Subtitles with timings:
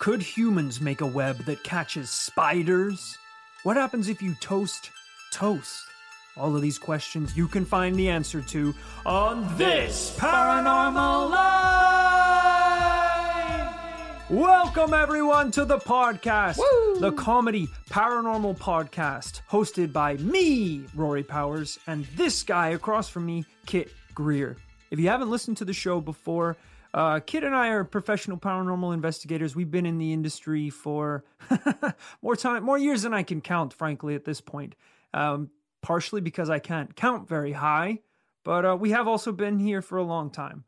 [0.00, 3.18] Could humans make a web that catches spiders?
[3.64, 4.88] What happens if you toast
[5.30, 5.82] toast?
[6.38, 8.74] All of these questions you can find the answer to
[9.04, 12.40] on this Paranormal Live!
[14.30, 16.56] Welcome everyone to the podcast,
[16.98, 23.44] the comedy paranormal podcast, hosted by me, Rory Powers, and this guy across from me,
[23.66, 24.56] Kit Greer.
[24.90, 26.56] If you haven't listened to the show before,
[26.92, 29.54] uh, Kit and I are professional paranormal investigators.
[29.54, 31.24] We've been in the industry for
[32.22, 34.74] more time, more years than I can count, frankly, at this point.
[35.14, 35.50] Um,
[35.82, 38.00] partially because I can't count very high,
[38.44, 40.64] but uh, we have also been here for a long time.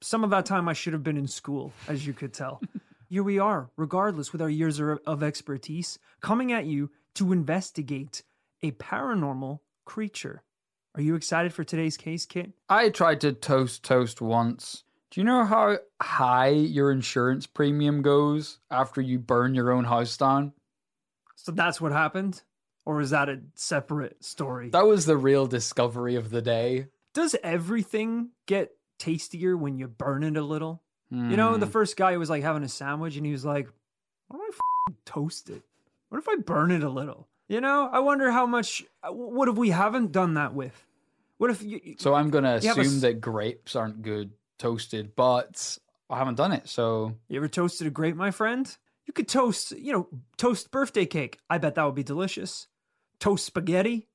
[0.00, 2.60] Some of that time I should have been in school, as you could tell.
[3.08, 8.24] here we are, regardless, with our years of of expertise, coming at you to investigate
[8.62, 10.42] a paranormal creature.
[10.94, 12.52] Are you excited for today's case, Kit?
[12.68, 14.84] I tried to toast toast once.
[15.12, 20.16] Do you know how high your insurance premium goes after you burn your own house
[20.16, 20.54] down?
[21.36, 22.42] So that's what happened?
[22.86, 24.70] Or is that a separate story?
[24.70, 26.86] That was the real discovery of the day.
[27.12, 30.82] Does everything get tastier when you burn it a little?
[31.10, 31.72] You know, the Hmm.
[31.72, 33.68] first guy was like having a sandwich and he was like,
[34.28, 35.62] What if I f- toast it?
[36.08, 37.28] What if I burn it a little?
[37.48, 40.86] You know, I wonder how much, uh, what if we haven't done that with?
[41.36, 45.14] What if you, So I'm gonna You have a assume that grapes aren't good toasted,
[45.16, 45.78] but
[46.10, 46.68] I haven't done it.
[46.68, 48.74] So you ever toasted a grape, my friend?
[49.06, 51.38] You could toast, you know, toast birthday cake.
[51.50, 52.68] I bet that would be delicious.
[53.18, 54.08] Toast spaghetti.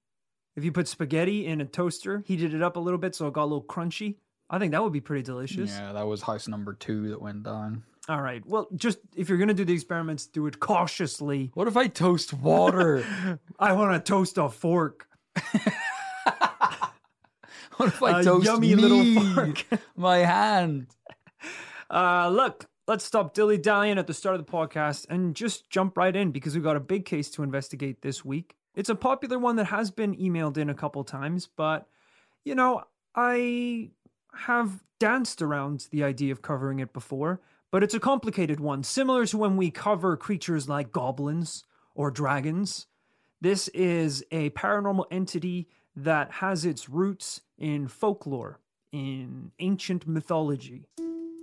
[0.56, 3.34] If you put spaghetti in a toaster, heated it up a little bit so it
[3.34, 4.16] got a little crunchy,
[4.50, 5.72] I think that would be pretty delicious.
[5.72, 7.84] yeah, that was house number two that went down.
[8.10, 8.42] All right.
[8.46, 11.52] Well, just if you're going to do the experiments, do it cautiously.
[11.54, 13.06] What if I toast water?
[13.60, 15.08] I want to toast a fork.
[17.78, 18.82] what if I A toast yummy me?
[18.82, 19.66] little fork.
[19.96, 20.88] my hand?
[21.90, 25.96] Uh, look, let's stop dilly dallying at the start of the podcast and just jump
[25.96, 28.56] right in because we've got a big case to investigate this week.
[28.76, 31.88] It's a popular one that has been emailed in a couple times, but
[32.46, 32.84] you know,
[33.16, 33.92] I
[34.34, 39.26] have danced around the idea of covering it before, but it's a complicated one, similar
[39.28, 41.64] to when we cover creatures like goblins
[41.94, 42.88] or dragons.
[43.42, 48.60] This is a paranormal entity that has its roots in folklore,
[48.92, 50.88] in ancient mythology.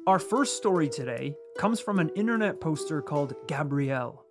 [0.06, 4.24] Our first story today comes from an internet poster called Gabrielle.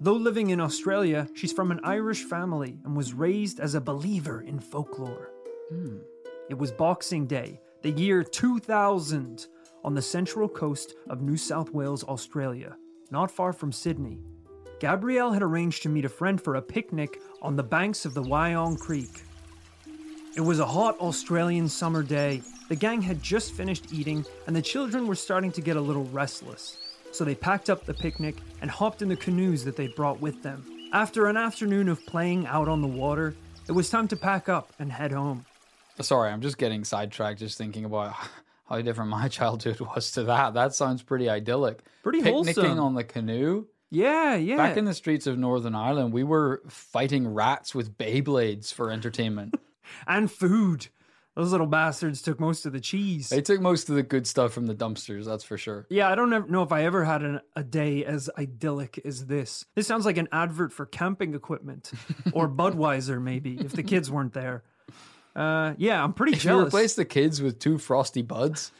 [0.00, 4.42] Though living in Australia, she's from an Irish family and was raised as a believer
[4.42, 5.30] in folklore.
[5.70, 5.98] Hmm.
[6.50, 9.46] It was Boxing Day, the year 2000,
[9.82, 12.76] on the central coast of New South Wales, Australia,
[13.10, 14.20] not far from Sydney.
[14.78, 18.22] Gabrielle had arranged to meet a friend for a picnic on the banks of the
[18.22, 19.22] Wyong Creek.
[20.36, 22.42] It was a hot Australian summer day.
[22.68, 26.06] The gang had just finished eating, and the children were starting to get a little
[26.06, 26.76] restless.
[27.12, 30.42] So they packed up the picnic and hopped in the canoes that they'd brought with
[30.42, 30.64] them.
[30.92, 33.36] After an afternoon of playing out on the water,
[33.68, 35.44] it was time to pack up and head home.
[36.00, 38.14] Sorry, I'm just getting sidetracked just thinking about
[38.68, 40.54] how different my childhood was to that.
[40.54, 41.78] That sounds pretty idyllic.
[42.02, 42.80] Pretty Picnicking wholesome.
[42.80, 43.66] on the canoe.
[43.90, 44.56] Yeah, yeah.
[44.56, 49.54] Back in the streets of Northern Ireland, we were fighting rats with Beyblades for entertainment.
[50.06, 50.88] And food.
[51.36, 53.28] Those little bastards took most of the cheese.
[53.30, 55.84] they took most of the good stuff from the dumpsters, that's for sure.
[55.90, 59.64] Yeah, I don't know if I ever had an, a day as idyllic as this.
[59.74, 61.90] This sounds like an advert for camping equipment
[62.32, 64.62] or Budweiser, maybe, if the kids weren't there.
[65.34, 66.68] Uh, yeah, I'm pretty If you jealous.
[66.68, 68.70] replace the kids with two frosty buds,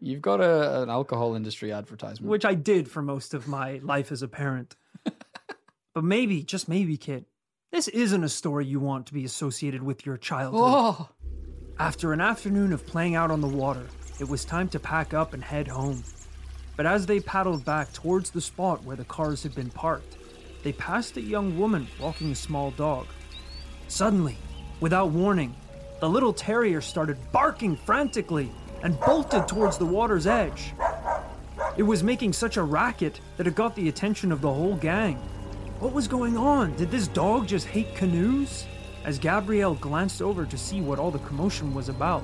[0.00, 2.28] you've got a, an alcohol industry advertisement.
[2.28, 4.74] which I did for most of my life as a parent.
[5.94, 7.26] but maybe, just maybe, kid,
[7.74, 10.60] this isn't a story you want to be associated with your childhood.
[10.62, 11.08] oh,
[11.80, 13.88] After an afternoon of playing out on the water,
[14.20, 16.04] it was time to pack up and head home.
[16.76, 20.18] But as they paddled back towards the spot where the cars had been parked,
[20.62, 23.08] they passed a young woman walking a small dog.
[23.88, 24.38] Suddenly,
[24.78, 25.52] without warning,
[25.98, 28.52] the little terrier started barking frantically
[28.84, 30.74] and bolted towards the water's edge.
[31.76, 35.20] It was making such a racket that it got the attention of the whole gang.
[35.80, 36.76] What was going on?
[36.76, 38.64] Did this dog just hate canoes?
[39.04, 42.22] As Gabrielle glanced over to see what all the commotion was about,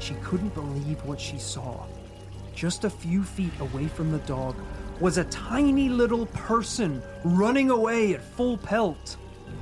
[0.00, 1.86] she couldn't believe what she saw.
[2.52, 4.56] Just a few feet away from the dog
[4.98, 9.16] was a tiny little person running away at full pelt.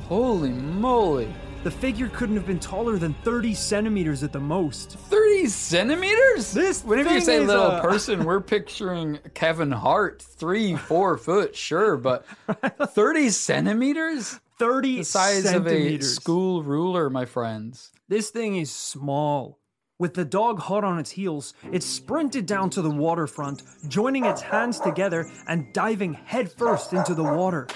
[0.08, 1.32] holy moly.
[1.68, 4.92] The figure couldn't have been taller than 30 centimeters at the most.
[4.92, 6.50] 30 centimeters?
[6.50, 11.98] This Whenever you say little a- person, we're picturing Kevin Hart, three, four foot, sure,
[11.98, 12.24] but
[12.94, 14.40] 30 centimeters?
[14.58, 17.92] 30 The size of a school ruler, my friends.
[18.08, 19.58] This thing is small.
[19.98, 24.40] With the dog hot on its heels, it sprinted down to the waterfront, joining its
[24.40, 27.66] hands together and diving headfirst into the water,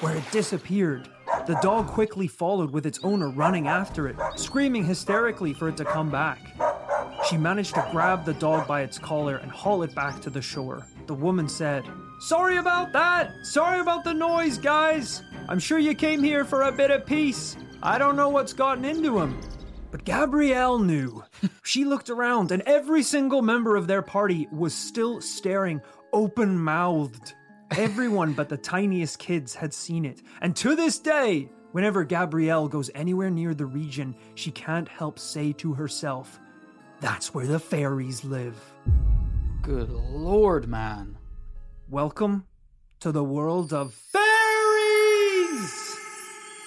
[0.00, 1.10] where it disappeared.
[1.46, 5.84] The dog quickly followed with its owner running after it, screaming hysterically for it to
[5.84, 6.40] come back.
[7.30, 10.42] She managed to grab the dog by its collar and haul it back to the
[10.42, 10.88] shore.
[11.06, 11.84] The woman said,
[12.18, 13.30] Sorry about that!
[13.44, 15.22] Sorry about the noise, guys!
[15.48, 17.56] I'm sure you came here for a bit of peace.
[17.80, 19.40] I don't know what's gotten into him.
[19.92, 21.22] But Gabrielle knew.
[21.62, 25.80] she looked around, and every single member of their party was still staring
[26.12, 27.34] open mouthed.
[27.72, 30.22] Everyone but the tiniest kids had seen it.
[30.40, 35.52] And to this day, whenever Gabrielle goes anywhere near the region, she can't help say
[35.54, 36.38] to herself,
[37.00, 38.56] That's where the fairies live.
[39.62, 41.18] Good lord, man.
[41.90, 42.46] Welcome
[43.00, 44.22] to the world of fairies!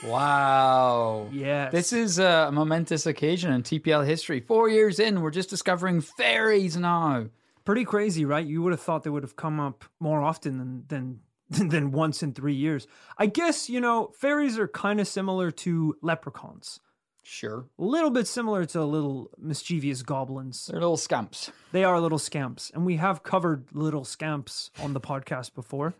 [0.03, 1.29] Wow.
[1.31, 1.71] Yes.
[1.71, 4.41] This is a momentous occasion in TPL history.
[4.41, 7.27] Four years in, we're just discovering fairies now.
[7.65, 8.45] Pretty crazy, right?
[8.45, 11.19] You would have thought they would have come up more often than than
[11.69, 12.88] than once in three years.
[13.17, 16.79] I guess you know fairies are kind of similar to leprechauns,
[17.23, 17.65] Sure.
[17.77, 20.65] a little bit similar to little mischievous goblins.
[20.67, 21.51] They're little scamps.
[21.71, 25.94] They are little scamps, and we have covered little scamps on the podcast before.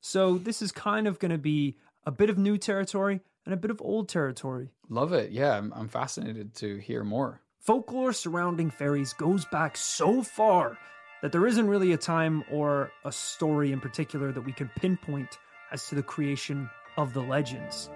[0.00, 3.56] So this is kind of going to be a bit of new territory and a
[3.56, 4.70] bit of old territory.
[4.88, 5.30] Love it.
[5.30, 7.40] Yeah, I'm, I'm fascinated to hear more.
[7.62, 10.76] Folklore surrounding fairies goes back so far
[11.22, 15.38] that there isn't really a time or a story in particular that we can pinpoint
[15.70, 17.88] as to the creation of the legends.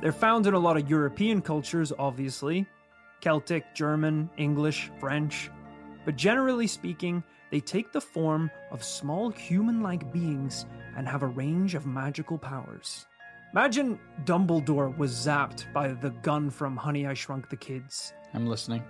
[0.00, 2.66] They're found in a lot of European cultures, obviously
[3.20, 5.52] Celtic, German, English, French.
[6.04, 7.22] But generally speaking,
[7.52, 10.66] they take the form of small human like beings
[10.96, 13.06] and have a range of magical powers.
[13.52, 18.82] Imagine Dumbledore was zapped by the gun from Honey I Shrunk the Kids I'm listening.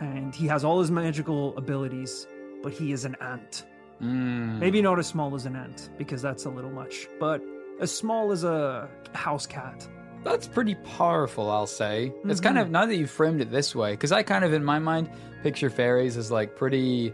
[0.00, 2.26] And he has all his magical abilities,
[2.62, 3.64] but he is an ant.
[4.02, 4.58] Mm.
[4.58, 7.40] Maybe not as small as an ant, because that's a little much, but
[7.80, 9.86] as small as a house cat.
[10.24, 12.12] That's pretty powerful, I'll say.
[12.24, 14.64] It's kind of, now that you've framed it this way, because I kind of, in
[14.64, 15.10] my mind,
[15.42, 17.12] picture fairies as like pretty,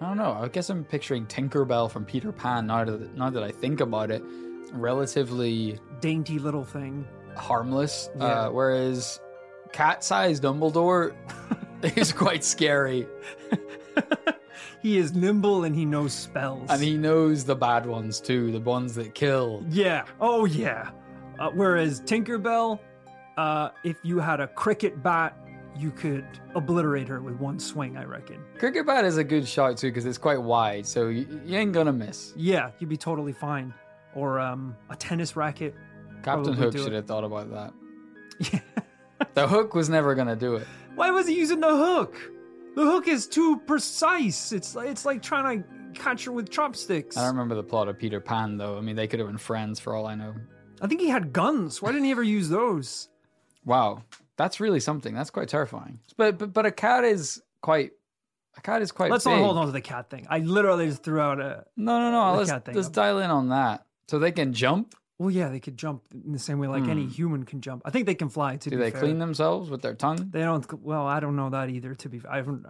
[0.00, 3.42] I don't know, I guess I'm picturing Tinkerbell from Peter Pan now that, now that
[3.42, 4.22] I think about it.
[4.72, 7.06] Relatively Dainty little thing.
[7.36, 8.24] harmless, Yeah.
[8.24, 9.20] uh, whereas
[9.72, 11.14] cat sized Dumbledore
[11.96, 13.06] is quite scary.
[14.82, 16.68] he is nimble and he knows spells.
[16.70, 19.64] And he knows the bad ones too, the ones that kill.
[19.68, 20.04] Yeah.
[20.20, 20.90] Oh, yeah.
[21.38, 22.78] Uh, whereas Tinkerbell,
[23.36, 25.36] uh, if you had a cricket bat,
[25.76, 28.44] you could obliterate her with one swing, I reckon.
[28.58, 31.72] Cricket bat is a good shot too because it's quite wide, so you, you ain't
[31.72, 32.34] gonna miss.
[32.36, 33.72] Yeah, you'd be totally fine.
[34.14, 35.74] Or um, a tennis racket.
[36.22, 36.78] Captain Hook it.
[36.78, 37.72] should have thought about that.
[38.52, 38.60] Yeah.
[39.34, 40.66] The hook was never gonna do it.
[40.94, 42.16] Why was he using the hook?
[42.74, 44.52] The hook is too precise.
[44.52, 47.16] It's like, it's like trying to catch her with chopsticks.
[47.16, 48.78] I don't remember the plot of Peter Pan though.
[48.78, 50.34] I mean, they could have been friends for all I know.
[50.80, 51.80] I think he had guns.
[51.80, 53.08] Why didn't he ever use those?
[53.64, 54.02] Wow,
[54.36, 55.14] that's really something.
[55.14, 56.00] That's quite terrifying.
[56.16, 57.92] But but, but a cat is quite.
[58.56, 59.10] A cat is quite.
[59.10, 59.34] Let's big.
[59.34, 60.26] not hold on to the cat thing.
[60.28, 61.64] I literally just threw out a.
[61.76, 62.36] No, no, no.
[62.36, 62.94] Let's, cat thing let's up.
[62.94, 63.86] dial in on that.
[64.08, 64.94] So they can jump.
[65.22, 67.82] Well, yeah, they could jump in the same way like any human can jump.
[67.84, 68.56] I think they can fly.
[68.56, 68.70] To Hmm.
[68.70, 69.00] Do be they fair.
[69.00, 70.30] clean themselves with their tongue?
[70.32, 70.66] They don't.
[70.82, 71.94] Well, I don't know that either.
[71.94, 72.66] To be, I haven't.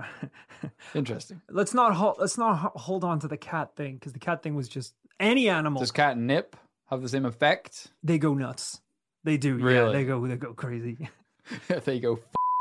[0.95, 1.41] Interesting.
[1.49, 2.17] let's not hold.
[2.19, 4.95] Let's not ho- hold on to the cat thing because the cat thing was just
[5.19, 5.81] any animal.
[5.81, 6.57] Does cat nip
[6.91, 7.89] have the same effect?
[8.03, 8.81] they go nuts.
[9.25, 9.57] They do.
[9.59, 9.93] Yeah, Really?
[9.95, 10.27] they go.
[10.27, 11.09] They go crazy.
[11.85, 12.19] they go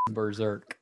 [0.10, 0.78] berserk.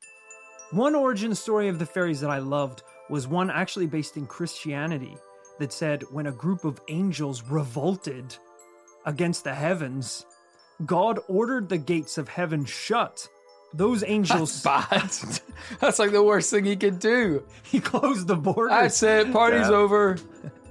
[0.71, 5.17] One origin story of the fairies that I loved was one actually based in Christianity
[5.57, 8.37] that said when a group of angels revolted
[9.05, 10.25] against the heavens,
[10.85, 13.27] God ordered the gates of heaven shut.
[13.73, 15.11] Those angels, Bad.
[15.79, 17.43] That's like the worst thing he could do.
[17.63, 18.71] he closed the borders.
[18.71, 19.31] That's it.
[19.31, 19.75] Party's Yeah.
[19.75, 20.17] over.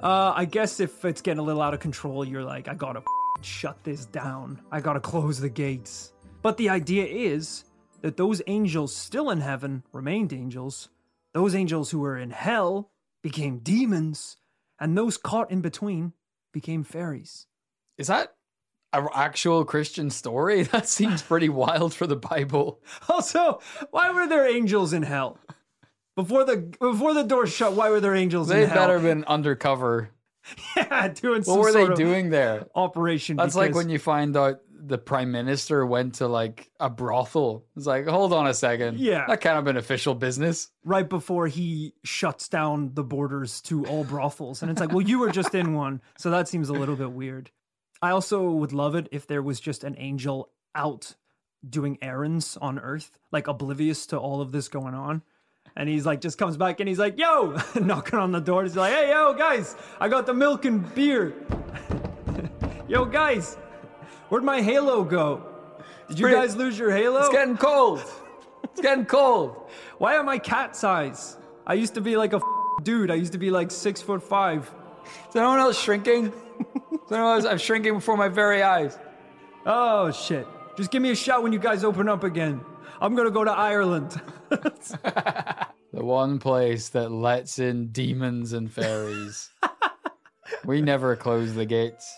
[0.03, 3.03] Uh, I guess if it's getting a little out of control, you're like, I gotta
[3.43, 4.61] shut this down.
[4.73, 6.13] I gotta close the gates.
[6.43, 7.65] But the idea is
[8.03, 10.89] that those angels still in heaven remained angels.
[11.35, 12.91] Those angels who were in hell
[13.23, 14.37] became demons.
[14.81, 16.13] And those caught in between
[16.53, 17.47] became fairies.
[17.99, 18.35] Is that
[18.93, 20.63] an actual Christian story?
[20.73, 22.81] That seems pretty wild for the Bible.
[23.09, 25.39] Also, why were there angels in hell?
[26.17, 28.79] Before the before the door shut, why were there angels They in hell?
[28.79, 30.11] better have been undercover.
[30.77, 32.67] yeah, doing What some were they doing there?
[32.75, 33.37] operation.
[33.37, 37.67] That's like when you find out the prime minister went to like a brothel.
[37.77, 38.99] It's like, hold on a second.
[38.99, 39.27] Yeah.
[39.29, 40.71] That kind of been official business.
[40.85, 44.63] right before he shuts down the borders to all brothels.
[44.63, 46.01] And it's like, well, you were just in one.
[46.17, 47.51] So that seems a little bit weird.
[48.01, 51.15] I also would love it if there was just an angel out
[51.69, 55.23] doing errands on Earth, like oblivious to all of this going on.
[55.77, 58.63] And he's like, just comes back and he's like, yo, knocking on the door.
[58.63, 61.35] He's like, hey, yo, guys, I got the milk and beer.
[62.89, 63.55] yo, guys,
[64.29, 65.45] where'd my halo go?
[66.09, 67.21] Did you guys lose your halo?
[67.21, 68.03] It's getting cold.
[68.65, 69.71] It's getting cold.
[69.99, 71.37] Why am I cat size?
[71.67, 73.11] I used to be like a f- dude.
[73.11, 74.71] I used to be like six foot five.
[75.29, 76.33] Is anyone else shrinking?
[76.93, 77.45] Is anyone else?
[77.45, 78.99] I'm shrinking before my very eyes.
[79.67, 80.47] Oh shit!
[80.77, 82.61] Just give me a shout when you guys open up again.
[83.01, 84.21] I'm gonna go to Ireland.
[85.91, 89.51] The one place that lets in demons and fairies.
[90.65, 92.15] we never close the gates.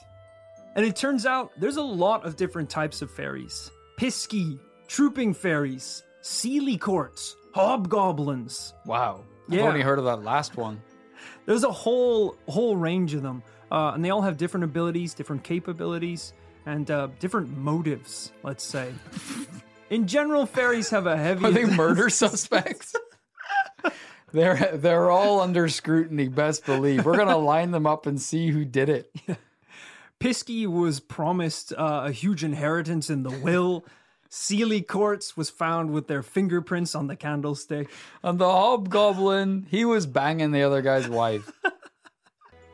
[0.76, 4.58] and it turns out there's a lot of different types of fairies: pisky,
[4.88, 8.74] trooping fairies, Seelie courts, hobgoblins.
[8.86, 9.24] Wow.
[9.48, 9.60] Yeah.
[9.62, 10.82] I've only heard of that last one.
[11.46, 15.44] There's a whole whole range of them, uh, and they all have different abilities, different
[15.44, 16.32] capabilities,
[16.66, 18.32] and uh, different motives.
[18.42, 18.92] Let's say.
[19.90, 21.44] In general, fairies have a heavy.
[21.44, 22.94] Are they murder suspects?
[24.32, 27.04] they're they're all under scrutiny, best believe.
[27.04, 29.14] We're gonna line them up and see who did it.
[30.20, 33.86] Pisky was promised uh, a huge inheritance in the will.
[34.30, 37.90] Seelie Courts was found with their fingerprints on the candlestick.
[38.22, 41.50] And the hobgoblin, he was banging the other guy's wife.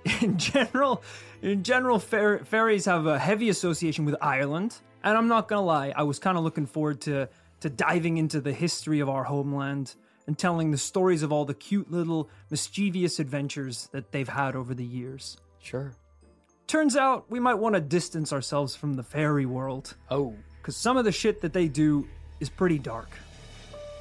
[0.23, 1.03] In general,
[1.43, 4.77] in general, fair, fairies have a heavy association with Ireland.
[5.03, 7.29] And I'm not gonna lie, I was kind of looking forward to
[7.61, 9.95] to diving into the history of our homeland
[10.27, 14.75] and telling the stories of all the cute little mischievous adventures that they've had over
[14.75, 15.39] the years.
[15.61, 15.93] Sure.
[16.67, 19.97] Turns out we might want to distance ourselves from the fairy world.
[20.11, 20.35] Oh.
[20.61, 22.07] because some of the shit that they do
[22.41, 23.09] is pretty dark.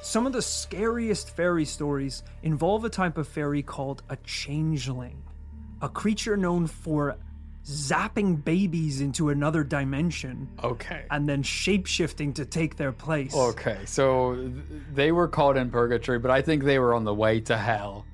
[0.02, 5.22] Some of the scariest fairy stories involve a type of fairy called a changeling,
[5.82, 7.16] a creature known for
[7.64, 11.04] zapping babies into another dimension Okay.
[11.10, 13.34] and then shapeshifting to take their place.
[13.34, 14.50] Okay, so
[14.94, 18.04] they were caught in purgatory, but I think they were on the way to hell.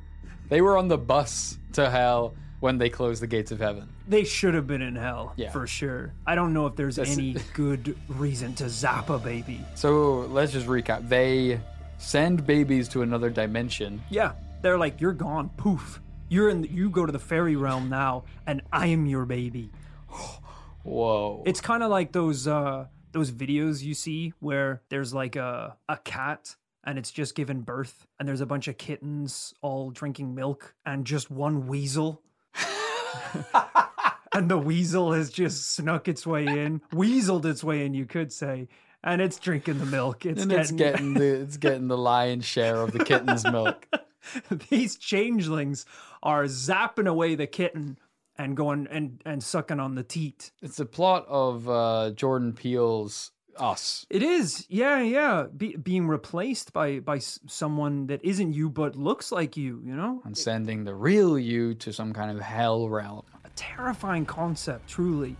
[0.49, 3.89] They were on the bus to hell when they closed the gates of heaven.
[4.09, 5.51] They should have been in hell, Yeah.
[5.51, 6.15] for sure.
[6.27, 9.61] I don't know if there's That's- any good reason to zap a baby.
[9.75, 11.09] So let's just recap.
[11.09, 11.61] They
[11.99, 14.03] send babies to another dimension.
[14.11, 16.01] Yeah, they're like, you're gone, poof.
[16.33, 16.65] You're in.
[16.65, 19.71] you go to the fairy realm now, and I am your baby.
[20.83, 21.43] Whoa.
[21.45, 25.99] It's kind of like those uh those videos you see where there's like a a
[25.99, 30.75] cat and it's just given birth and there's a bunch of kittens all drinking milk
[30.87, 32.23] and just one weasel.
[34.33, 38.33] and the weasel has just snuck its way in, weaseled its way in, you could
[38.33, 38.69] say,
[39.05, 40.25] and it's drinking the milk.
[40.25, 43.87] It's and getting, it's getting the it's getting the lion's share of the kitten's milk.
[44.71, 45.85] these changelings
[46.23, 47.99] are zapping away the kitten
[48.39, 50.53] and going and and sucking on the teat.
[50.63, 54.07] It's the plot of uh, Jordan Peele's Us.
[54.09, 59.31] It is, yeah, yeah, Be, being replaced by by someone that isn't you but looks
[59.33, 59.83] like you.
[59.85, 63.23] You know, and sending the real you to some kind of hell realm.
[63.45, 65.37] a terrifying concept, truly.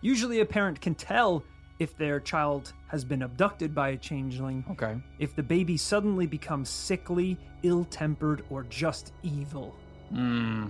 [0.00, 1.44] Usually, a parent can tell
[1.78, 4.96] if their child has been abducted by a changeling Okay.
[5.18, 9.74] if the baby suddenly becomes sickly, ill-tempered, or just evil.
[10.12, 10.66] Hmm.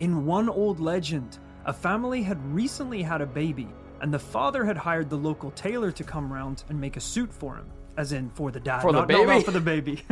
[0.00, 3.68] In one old legend, a family had recently had a baby,
[4.00, 7.32] and the father had hired the local tailor to come round and make a suit
[7.32, 7.66] for him.
[7.96, 8.80] As in, for the dad.
[8.80, 9.44] For the not, not baby?
[9.44, 10.02] for the baby.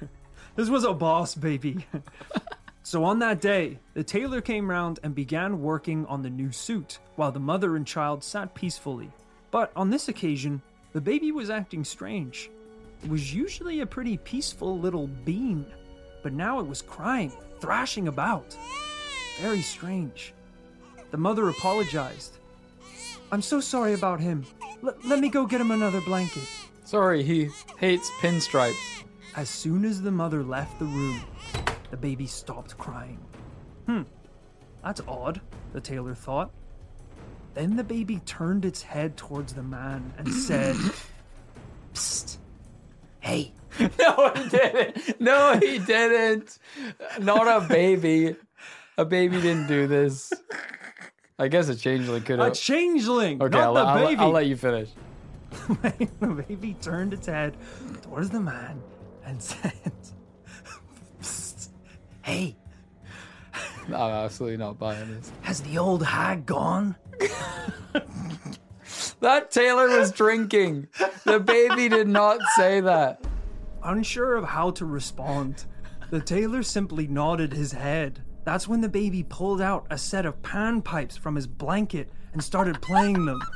[0.56, 1.84] this was a boss baby.
[2.82, 7.00] so on that day, the tailor came round and began working on the new suit,
[7.16, 9.10] while the mother and child sat peacefully.
[9.50, 10.62] But on this occasion,
[10.92, 12.50] the baby was acting strange.
[13.02, 15.66] It was usually a pretty peaceful little bean,
[16.22, 17.32] but now it was crying,
[17.64, 18.54] thrashing about.
[19.40, 20.34] Very strange.
[21.10, 22.36] The mother apologized.
[23.32, 24.44] I'm so sorry about him.
[24.86, 26.42] L- let me go get him another blanket.
[26.84, 29.02] Sorry, he hates pinstripes.
[29.34, 31.24] As soon as the mother left the room,
[31.90, 33.18] the baby stopped crying.
[33.86, 34.02] Hmm,
[34.82, 35.40] that's odd,
[35.72, 36.50] the tailor thought.
[37.54, 40.76] Then the baby turned its head towards the man and said,
[41.94, 42.36] Psst,
[43.20, 43.54] hey,
[43.98, 45.20] No, he didn't.
[45.20, 46.58] No, he didn't.
[47.20, 48.36] Not a baby.
[48.96, 50.32] A baby didn't do this.
[51.38, 52.52] I guess a changeling could have.
[52.52, 54.20] a changeling, Okay, not I'll, the I'll- baby.
[54.20, 54.90] I'll let you finish.
[56.20, 57.56] the baby turned its head
[58.02, 58.80] towards the man
[59.24, 59.72] and said,
[61.20, 61.68] Psst,
[62.22, 62.56] hey,
[63.88, 65.32] No, I'm absolutely not buying this.
[65.42, 66.94] has the old hag gone?
[69.20, 70.88] That tailor was drinking.
[71.24, 73.24] The baby did not say that.
[73.84, 75.66] Unsure of how to respond,
[76.10, 78.22] the tailor simply nodded his head.
[78.44, 82.80] That's when the baby pulled out a set of panpipes from his blanket and started
[82.82, 83.40] playing them.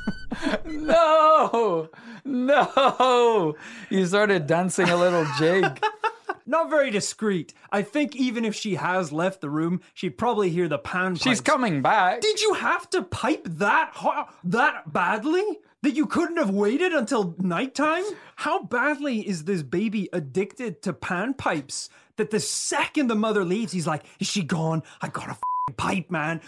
[0.65, 1.89] No,
[2.23, 3.55] no.
[3.89, 5.65] You started dancing a little jig.
[6.45, 7.53] not very discreet.
[7.71, 11.15] I think even if she has left the room, she'd probably hear the pan.
[11.15, 11.41] She's pipes.
[11.41, 12.21] coming back.
[12.21, 17.35] Did you have to pipe that ho- that badly that you couldn't have waited until
[17.39, 18.03] nighttime?
[18.35, 23.71] How badly is this baby addicted to pan pipes that the second the mother leaves,
[23.71, 24.83] he's like, "Is she gone?
[25.01, 26.41] I got a pipe, man."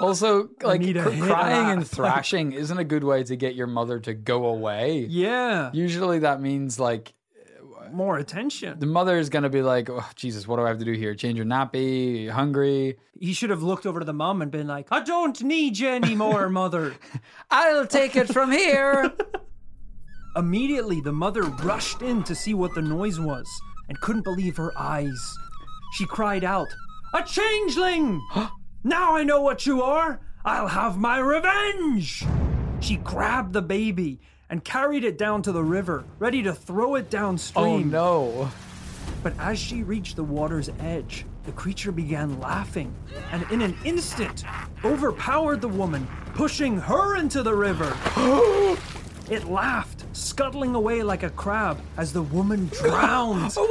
[0.00, 4.14] Also, like cr- crying and thrashing isn't a good way to get your mother to
[4.14, 5.06] go away.
[5.08, 7.14] Yeah, Usually that means like
[7.90, 8.78] more attention.
[8.78, 10.92] the mother is going to be like, oh, Jesus, what do I have to do
[10.92, 11.14] here?
[11.14, 12.28] Change your nappy?
[12.28, 12.98] Hungry?
[13.18, 15.88] He should have looked over to the mom and been like, "I don't need you
[15.88, 16.94] anymore, mother."
[17.50, 19.12] I'll take it from here.
[20.36, 23.48] Immediately, the mother rushed in to see what the noise was
[23.88, 25.36] and couldn't believe her eyes.
[25.92, 26.68] She cried out,
[27.12, 28.20] A changeling!
[28.84, 30.20] now I know what you are!
[30.44, 32.24] I'll have my revenge!
[32.80, 34.20] She grabbed the baby
[34.52, 37.64] and carried it down to the river, ready to throw it downstream.
[37.64, 38.50] oh no.
[39.22, 42.94] But as she reached the water's edge, the creature began laughing
[43.32, 44.44] and in an instant
[44.84, 47.96] overpowered the woman, pushing her into the river.
[49.30, 53.56] it laughed, scuttling away like a crab as the woman drowned.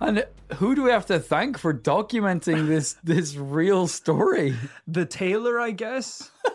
[0.00, 0.26] And
[0.56, 4.54] who do we have to thank for documenting this this real story?
[4.86, 6.30] the tailor, I guess,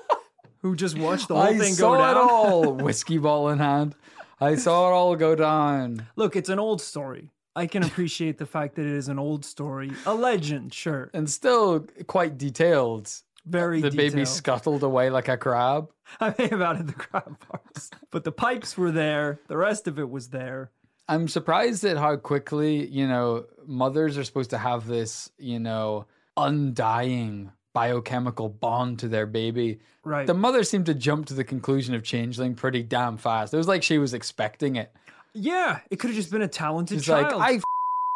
[0.61, 2.01] who just watched the whole I thing go down.
[2.01, 3.95] I saw it all, whiskey ball in hand.
[4.41, 6.07] I saw it all go down.
[6.15, 7.31] Look, it's an old story.
[7.55, 11.29] I can appreciate the fact that it is an old story, a legend, sure, And
[11.29, 13.11] still quite detailed.
[13.45, 15.91] very The baby scuttled away like a crab.
[16.21, 19.39] I may have added the crab parts, but the pipes were there.
[19.47, 20.71] The rest of it was there.
[21.09, 26.05] I'm surprised at how quickly, you know, mothers are supposed to have this, you know,
[26.37, 29.79] undying biochemical bond to their baby.
[30.03, 30.25] Right.
[30.27, 33.53] The mother seemed to jump to the conclusion of changeling pretty damn fast.
[33.53, 34.91] It was like she was expecting it.
[35.33, 37.37] yeah, it could have just been a talented She's child.
[37.37, 37.63] like, I f-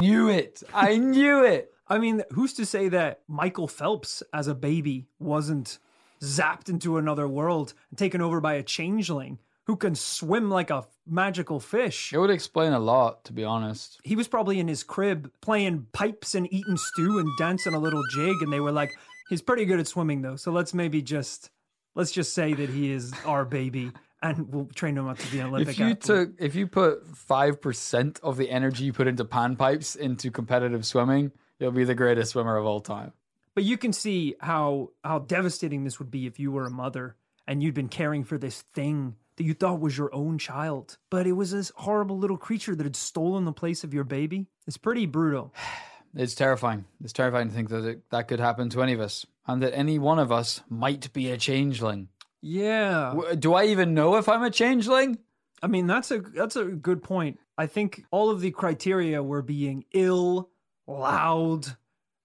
[0.02, 0.64] knew it.
[0.74, 1.72] I knew it.
[1.88, 5.78] I mean, who's to say that Michael Phelps, as a baby, wasn't
[6.22, 10.86] zapped into another world and taken over by a changeling who can swim like a
[11.06, 12.12] magical fish?
[12.14, 14.00] It would explain a lot, to be honest.
[14.04, 18.04] He was probably in his crib playing pipes and eating stew and dancing a little
[18.12, 18.92] jig, and they were like,
[19.30, 20.36] "He's pretty good at swimming, though.
[20.36, 21.50] So let's maybe just
[21.96, 25.40] let's just say that he is our baby, and we'll train him up to be
[25.40, 28.94] an Olympic If you athlete." took, if you put five percent of the energy you
[28.94, 33.14] put into panpipes into competitive swimming, you'll be the greatest swimmer of all time.
[33.56, 37.16] But you can see how how devastating this would be if you were a mother
[37.48, 41.28] and you'd been caring for this thing that you thought was your own child, but
[41.28, 44.48] it was this horrible little creature that had stolen the place of your baby.
[44.68, 45.54] It's pretty brutal.
[46.16, 46.86] It's terrifying.
[47.04, 49.74] It's terrifying to think that it, that could happen to any of us, and that
[49.76, 52.10] any one of us might be a changeling.
[52.42, 53.16] Yeah.
[53.40, 55.18] Do I even know if I'm a changeling?
[55.62, 57.40] I mean, that's a that's a good point.
[57.58, 60.50] I think all of the criteria were being ill,
[60.88, 61.66] loud,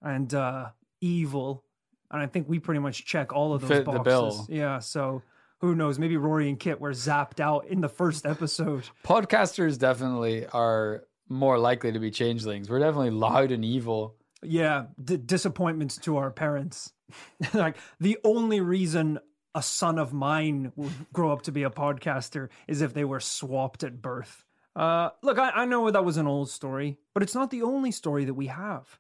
[0.03, 0.70] and uh
[1.01, 1.64] evil.
[2.11, 4.05] And I think we pretty much check all of those Fit the boxes.
[4.05, 4.46] bill.
[4.48, 5.22] Yeah, so
[5.61, 5.98] who knows?
[5.98, 8.88] Maybe Rory and Kit were zapped out in the first episode.
[9.05, 12.70] Podcasters definitely are more likely to be changelings.
[12.70, 14.16] We're definitely loud and evil.
[14.42, 16.92] Yeah, d- disappointments to our parents.
[17.54, 19.18] like the only reason
[19.54, 23.20] a son of mine would grow up to be a podcaster is if they were
[23.20, 24.44] swapped at birth.
[24.76, 27.90] Uh, look, I, I know that was an old story, but it's not the only
[27.90, 28.98] story that we have.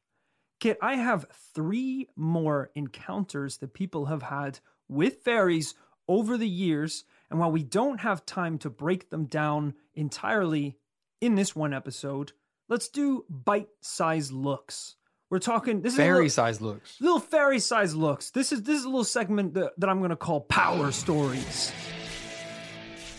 [0.58, 5.74] Kit, I have three more encounters that people have had with fairies
[6.08, 10.77] over the years, and while we don't have time to break them down entirely
[11.20, 12.32] in this one episode,
[12.68, 14.96] let's do bite-sized looks.
[15.30, 17.00] We're talking this is a Fairy little- size looks.
[17.00, 18.30] little fairy sized looks.
[18.30, 21.70] This is this is a little segment that, that I'm going to call power stories.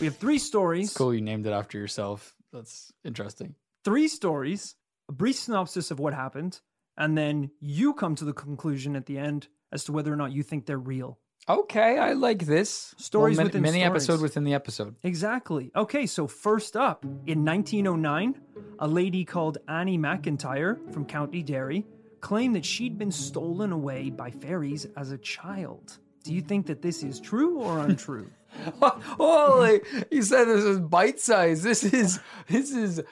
[0.00, 0.92] We have three stories.
[0.92, 2.34] Cool, you named it after yourself.
[2.52, 3.54] That's interesting.
[3.84, 4.74] Three stories.
[5.08, 6.60] A brief synopsis of what happened,
[6.96, 10.32] and then you come to the conclusion at the end as to whether or not
[10.32, 11.18] you think they're real.
[11.50, 12.94] Okay, I like this.
[12.98, 13.90] Stories min- within mini stories.
[14.04, 14.94] episode within the episode.
[15.02, 15.70] Exactly.
[15.74, 18.40] Okay, so first up, in 1909,
[18.78, 21.86] a lady called Annie McIntyre from County Derry
[22.20, 25.98] claimed that she'd been stolen away by fairies as a child.
[26.22, 28.30] Do you think that this is true or untrue?
[28.80, 29.80] Holy!
[30.10, 31.62] You said this is bite size.
[31.62, 33.02] This is this is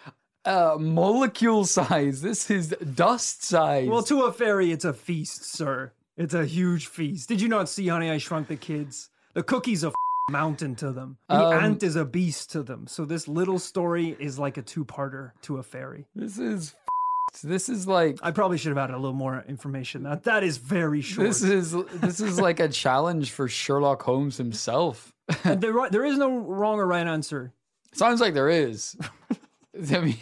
[0.44, 2.22] uh, molecule size.
[2.22, 3.88] This is dust size.
[3.88, 5.92] Well, to a fairy, it's a feast, sir.
[6.18, 7.28] It's a huge feast.
[7.28, 9.08] Did you not see Honey, I Shrunk the Kids?
[9.34, 9.92] The cookie's a
[10.30, 11.16] mountain to them.
[11.28, 12.86] The Um, ant is a beast to them.
[12.88, 16.06] So this little story is like a two-parter to a fairy.
[16.14, 16.74] this is
[17.44, 20.02] this is like I probably should have added a little more information.
[20.02, 21.28] That that is very short.
[21.28, 25.12] this is this is like a challenge for Sherlock Holmes himself.
[25.44, 27.52] There, there is no wrong or right answer.
[27.92, 28.96] Sounds like there is.
[29.92, 30.16] I mean,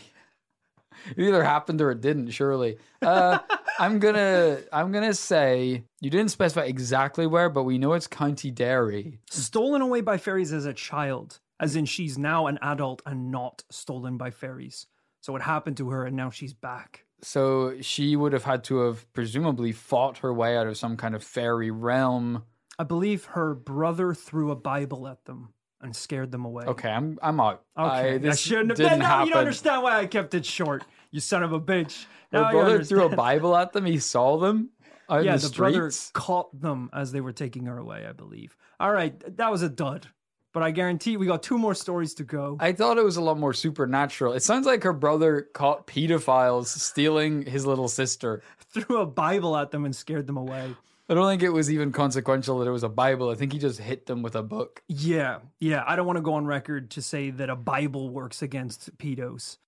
[1.17, 2.31] it either happened or it didn't.
[2.31, 2.77] Surely.
[3.01, 3.39] Uh,
[3.79, 8.51] I'm gonna I'm gonna say you didn't specify exactly where, but we know it's County
[8.51, 9.19] Derry.
[9.31, 13.65] Stolen away by fairies as a child, as in she's now an adult and not
[13.71, 14.87] stolen by fairies.
[15.21, 17.05] So it happened to her, and now she's back.
[17.23, 21.15] So she would have had to have presumably fought her way out of some kind
[21.15, 22.45] of fairy realm.
[22.79, 25.55] I believe her brother threw a Bible at them
[25.87, 26.65] and scared them away.
[26.67, 27.63] Okay, I'm I'm out.
[27.79, 28.77] Okay, I, I this shouldn't have.
[28.77, 29.27] didn't Now happen.
[29.29, 30.85] you don't understand why I kept it short.
[31.11, 32.05] You son of a bitch.
[32.33, 33.09] Her Now you brother threw a.
[33.17, 33.87] Bible at them.
[33.87, 34.71] He saw them
[35.11, 38.05] Yeah, the, the brother caught them as they were taking her away.
[38.07, 38.57] I believe.
[38.79, 40.09] All right, that was a dud.
[40.53, 42.57] But I guarantee we got two more stories to go.
[42.61, 44.33] I thought it was a lot more supernatural.
[44.33, 48.43] It sounds like her brother caught pedophiles stealing his little sister.
[48.73, 50.75] Threw a Bible at them and scared them away.
[51.09, 53.31] I don't think it was even consequential that it was a Bible.
[53.31, 54.83] I think he just hit them with a book.
[54.89, 55.85] Yeah, yeah.
[55.87, 59.59] I don't want to go on record to say that a Bible works against pedos.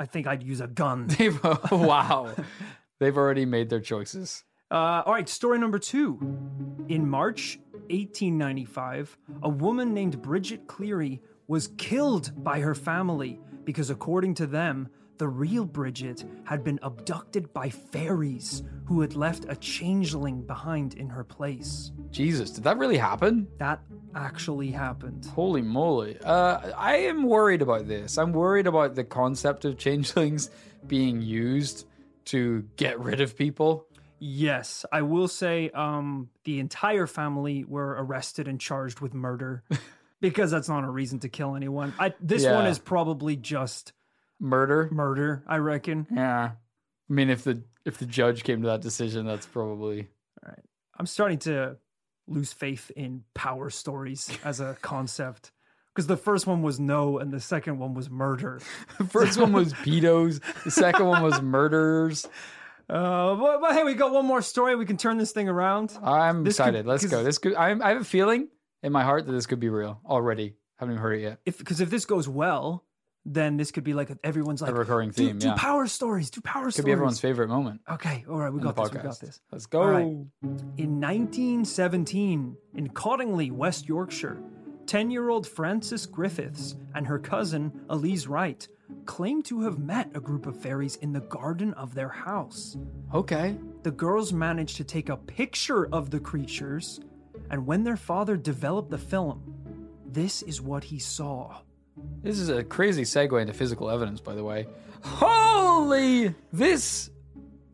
[0.00, 1.06] I think I'd use a gun.
[1.18, 1.38] They've,
[1.70, 2.34] wow.
[2.98, 4.44] They've already made their choices.
[4.70, 6.18] Uh, all right, story number two.
[6.88, 7.58] In March
[7.90, 14.88] 1895, a woman named Bridget Cleary was killed by her family because, according to them,
[15.18, 21.08] the real Bridget had been abducted by fairies who had left a changeling behind in
[21.08, 21.92] her place.
[22.10, 23.48] Jesus, did that really happen?
[23.58, 23.80] That
[24.14, 25.26] actually happened.
[25.26, 26.18] Holy moly.
[26.22, 28.16] Uh, I am worried about this.
[28.18, 30.50] I'm worried about the concept of changelings
[30.86, 31.86] being used
[32.26, 33.86] to get rid of people.
[34.18, 39.62] Yes, I will say um, the entire family were arrested and charged with murder
[40.20, 41.92] because that's not a reason to kill anyone.
[41.98, 43.92] I, this one is probably just
[44.40, 44.88] Murder?
[44.92, 46.06] murder, I reckon.
[46.14, 46.50] Yeah.
[47.08, 50.08] I mean, if the if the judge came to that decision, that's probably
[50.44, 50.64] All right.
[50.98, 51.76] I'm starting to
[52.26, 55.52] lose faith in power stories as a concept
[55.94, 58.60] because the first one was no and the second one was murder.
[58.98, 60.40] the first one was pedos.
[60.64, 62.26] The second one was murderers.
[62.88, 64.76] Uh, but, but hey, we got one more story.
[64.76, 65.98] We can turn this thing around.
[66.04, 66.86] I'm This could- excited.
[66.86, 67.24] Let's go.
[67.24, 67.56] This could.
[67.56, 68.46] I'm, I have a feeling
[68.84, 70.54] in my heart that this could be real already.
[70.76, 71.40] Haven't even heard it yet.
[71.44, 72.84] If because if this goes well,
[73.28, 75.38] then this could be like everyone's like A recurring do, theme.
[75.38, 75.54] do yeah.
[75.56, 76.76] power stories, do power Could stories.
[76.76, 77.80] Could be everyone's favorite moment.
[77.90, 78.92] Okay, all right, we got this.
[78.92, 79.40] We got this.
[79.50, 79.84] Let's go.
[79.84, 80.06] Right.
[80.78, 84.40] In 1917, in Cottingley, West Yorkshire,
[84.86, 88.66] 10 year old Frances Griffiths and her cousin, Elsie Wright,
[89.04, 92.76] claimed to have met a group of fairies in the garden of their house.
[93.12, 93.56] Okay.
[93.82, 97.00] The girls managed to take a picture of the creatures,
[97.50, 99.42] and when their father developed the film,
[100.06, 101.58] this is what he saw.
[102.22, 104.66] This is a crazy segue into physical evidence, by the way.
[105.02, 106.34] Holy!
[106.52, 107.10] This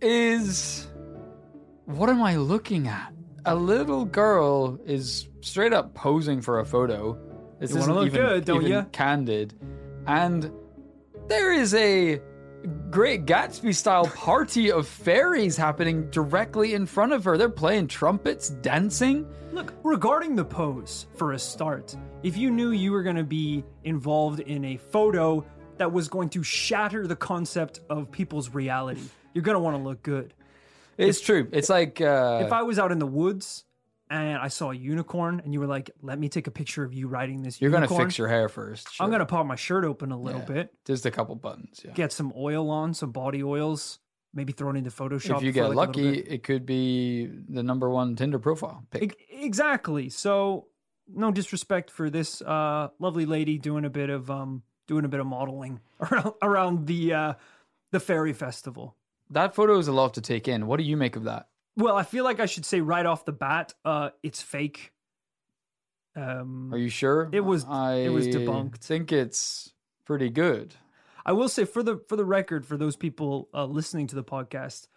[0.00, 0.88] is.
[1.87, 3.12] What am I looking at?
[3.44, 7.18] A little girl is straight up posing for a photo.
[7.58, 8.85] This You isn't look even, good, don't even?
[8.87, 9.54] Candid,
[10.06, 10.50] and
[11.28, 12.20] there is a
[12.90, 17.37] Great Gatsby style party of fairies happening directly in front of her.
[17.37, 19.27] They're playing trumpets, dancing.
[19.53, 23.64] Look, regarding the pose, for a start, if you knew you were going to be
[23.85, 25.44] involved in a photo
[25.79, 29.03] that was going to shatter the concept of people's reality,
[29.35, 30.35] you're going to want to look good.
[30.98, 31.48] It's true.
[31.51, 33.64] It's like uh, If I was out in the woods
[34.12, 36.92] and I saw a unicorn and you were like, let me take a picture of
[36.92, 38.88] you riding this you're gonna unicorn, fix your hair first.
[39.01, 40.46] I'm going to pop my shirt open a little Yeah.
[40.46, 41.81] bit, just a couple buttons.
[41.85, 41.92] Yeah.
[41.92, 43.98] get some oil on, some body oils,
[44.35, 45.37] maybe throw it into Photoshop.
[45.38, 49.03] if you get like lucky, it could be the number one Tinder profile pic.
[49.03, 50.09] Ex- Exactly.
[50.09, 50.66] So,
[51.09, 55.20] no disrespect for this uh, lovely lady doing a bit of um, doing a bit
[55.20, 57.35] of modeling around around the uh,
[57.90, 58.96] the fairy festival.
[59.31, 60.66] that photo is a lot to take in.
[60.66, 61.48] What do you make of that?
[61.76, 64.92] Well, I feel like I should say right off the bat, uh, it's fake.
[66.14, 67.30] Um, Are you sure?
[67.32, 68.74] It was- I it was debunked.
[68.74, 69.72] I think it's
[70.04, 70.74] pretty good.
[71.24, 74.24] I will say for the for the record, for those people uh, listening to the
[74.24, 74.88] podcast,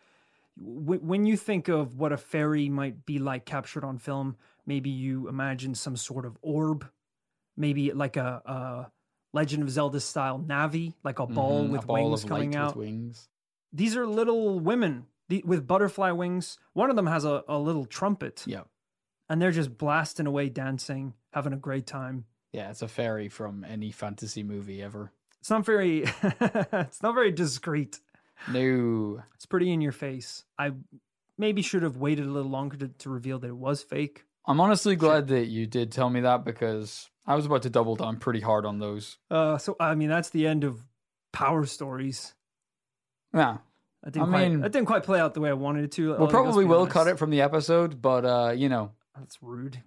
[0.57, 4.35] w- when you think of what a fairy might be like captured on film,
[4.65, 6.89] maybe you imagine some sort of orb,
[7.55, 8.91] maybe like a, a
[9.33, 12.75] Legend of Zelda style Navi, like a ball Mhm, with a ball wings coming out.
[12.75, 13.29] With wings.
[13.71, 16.57] These are little women the, with butterfly wings.
[16.73, 18.63] One of them has a, a little trumpet, Yeah,
[19.29, 22.25] and they're just blasting away, dancing, having a great time.
[22.53, 22.69] yeah.
[22.69, 25.11] It's a fairy from any fantasy movie ever.
[25.39, 27.99] It's not very, it's not very discreet.
[28.51, 30.43] No, It's pretty in your face.
[30.59, 30.71] I
[31.38, 34.25] maybe should have waited a little longer to, to reveal that it was fake.
[34.47, 37.95] I'm honestly glad that you did tell me that because I was about to double
[37.95, 39.17] down pretty hard on those.
[39.31, 40.79] Uh, so I mean, that's the end of
[41.33, 42.33] Power Stories.
[43.33, 43.57] Yeah,
[44.06, 44.50] I didn't I quite.
[44.50, 46.13] mean- that didn't quite play out the way I wanted it to.
[46.13, 49.82] we Let's probably will cut it from the episode, but uh, you know, That's rude.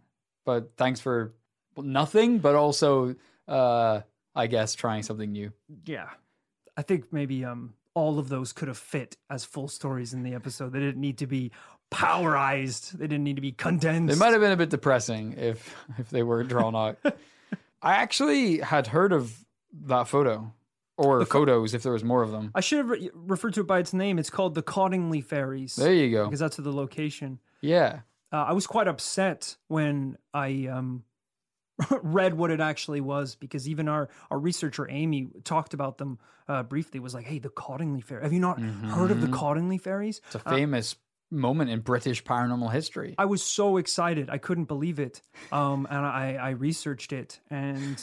[0.44, 1.34] but thanks for
[1.76, 3.14] nothing, but also
[3.46, 4.00] uh,
[4.34, 5.52] I guess trying something new.
[5.84, 6.08] Yeah,
[6.76, 10.34] I think maybe um all of those could have fit as full stories in the
[10.34, 10.72] episode.
[10.72, 11.50] They didn't need to be
[11.90, 12.98] powerized.
[12.98, 14.12] They didn't need to be condensed.
[14.12, 16.98] They might have been a bit depressing if if they were drawn out.
[17.82, 19.44] I actually had heard of
[19.86, 20.52] that photo
[20.98, 22.50] or the photos if there was more of them.
[22.54, 24.18] I should have re- referred to it by its name.
[24.18, 25.76] It's called the Cottingley Fairies.
[25.76, 26.24] There you go.
[26.24, 27.38] Because that's the location.
[27.60, 28.00] Yeah.
[28.32, 31.04] Uh, I was quite upset when I um,
[32.02, 36.62] read what it actually was because even our, our researcher Amy talked about them uh,
[36.62, 37.00] briefly.
[37.00, 38.22] Was like, "Hey, the Cottingley Fairy.
[38.22, 40.96] Have you not heard of the Cottingley Fairies?" It's a famous
[41.30, 43.14] moment in British paranormal history.
[43.18, 44.30] I was so excited.
[44.30, 45.20] I couldn't believe it.
[45.52, 48.02] Um, and I, I researched it and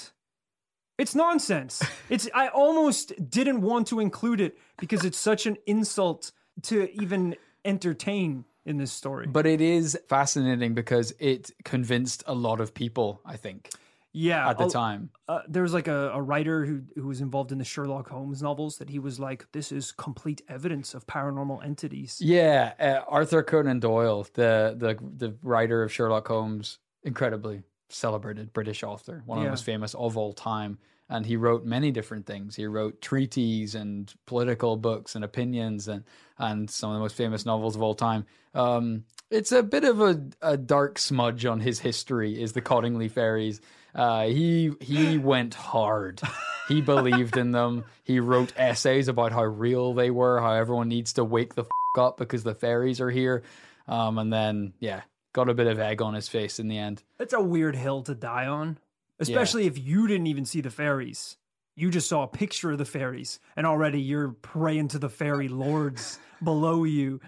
[0.97, 1.83] it's nonsense.
[2.09, 6.31] It's I almost didn't want to include it because it's such an insult
[6.63, 9.27] to even entertain in this story.
[9.27, 13.69] But it is fascinating because it convinced a lot of people, I think,
[14.13, 15.09] yeah, at the I'll- time.
[15.27, 18.41] uh, there was like a, a writer who who was involved in the Sherlock Holmes
[18.41, 22.19] novels that he was like, this is complete evidence of paranormal entities.
[22.21, 28.83] Yeah, uh, Arthur Conan Doyle, the the the writer of Sherlock Holmes, incredibly celebrated British
[28.83, 30.77] author, one of the most famous of all time.
[31.07, 32.55] And he wrote many different things.
[32.55, 36.03] He wrote treaties and political books and opinions and
[36.39, 38.25] and some of the most famous novels of all time.
[38.55, 42.41] Um, it's a bit of a, a dark smudge on his history.
[42.41, 43.61] Is the Cottingley fairies?
[43.93, 46.21] Uh, he he went hard.
[46.67, 47.85] He believed in them.
[48.03, 51.99] He wrote essays about how real they were, how everyone needs to wake the f-
[51.99, 53.43] up because the fairies are here.
[53.87, 55.01] Um, and then, yeah,
[55.35, 57.03] got a bit of egg on his face in the end.
[57.19, 58.77] It's a weird hill to die on,
[59.19, 61.35] especially if you didn't even see the fairies.
[61.75, 65.49] You just saw a picture of the fairies, and already you're praying to the fairy
[65.49, 67.19] lords below you.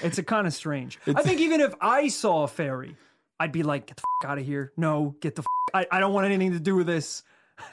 [0.00, 1.00] It's a kind of strange.
[1.08, 2.94] I think even if I saw a fairy,
[3.40, 4.72] I'd be like, "Get the f- out of here!
[4.76, 5.42] No, get the.
[5.42, 7.24] F- I, I don't want anything to do with this."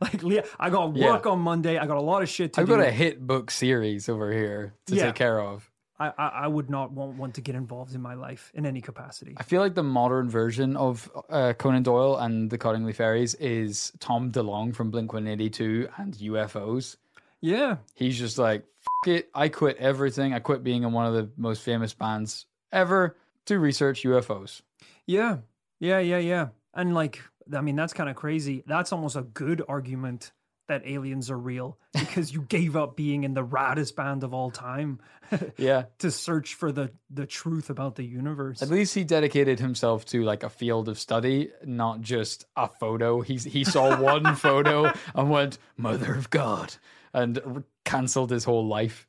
[0.00, 1.30] like, Leah, I got work Yeah.
[1.30, 1.78] on Monday.
[1.78, 2.76] I got a lot of shit to I've do.
[2.76, 5.06] got a hit book series over here to Yeah.
[5.06, 5.70] take care of.
[5.98, 8.80] I, I, I would not want, want to get involved in my life in any
[8.80, 9.34] capacity.
[9.36, 13.92] I feel like the modern version of uh, Conan Doyle and the Cottingley Fairies is
[13.98, 16.96] Tom DeLonge from Blink 182 and UFOs.
[17.40, 18.64] Yeah, He's just like,
[19.04, 20.32] F- it, I quit everything.
[20.32, 24.62] I quit being in one of the most famous bands ever to research UFOs.
[25.06, 25.38] Yeah.
[25.78, 26.48] Yeah, yeah, yeah.
[26.74, 27.22] And like,
[27.54, 28.64] I mean, that's kind of crazy.
[28.66, 30.32] That's almost a good argument
[30.68, 34.50] that aliens are real because you gave up being in the raddest band of all
[34.50, 34.98] time
[35.56, 35.84] Yeah.
[35.98, 38.62] to search for the the truth about the universe.
[38.62, 43.20] At least he dedicated himself to like a field of study, not just a photo.
[43.20, 46.74] He he saw one photo and went, "Mother of God,"
[47.12, 49.06] and r- cancelled his whole life.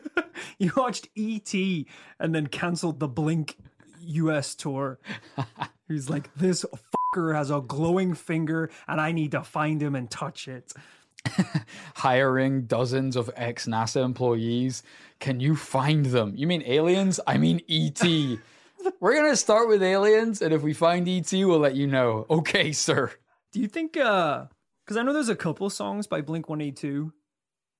[0.58, 1.86] you watched E.T.
[2.18, 3.56] and then canceled the Blink
[4.00, 4.98] US tour.
[5.88, 6.64] He's like, this
[7.14, 10.72] has a glowing finger and I need to find him and touch it.
[11.96, 14.82] Hiring dozens of ex NASA employees.
[15.18, 16.32] Can you find them?
[16.34, 17.20] You mean aliens?
[17.26, 18.02] I mean ET.
[19.00, 22.24] We're gonna start with aliens, and if we find ET, we'll let you know.
[22.30, 23.12] Okay, sir.
[23.52, 24.46] Do you think uh
[24.86, 27.12] because I know there's a couple songs by Blink 182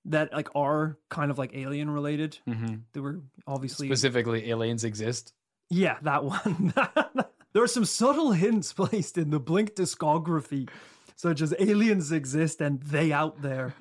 [0.06, 2.38] that like are kind of like alien related.
[2.48, 2.74] Mm-hmm.
[2.92, 5.32] They were obviously Specifically, aliens exist.
[5.70, 6.74] Yeah, that one.
[7.52, 10.68] there are some subtle hints placed in the Blink discography,
[11.16, 13.74] such as aliens exist and they out there.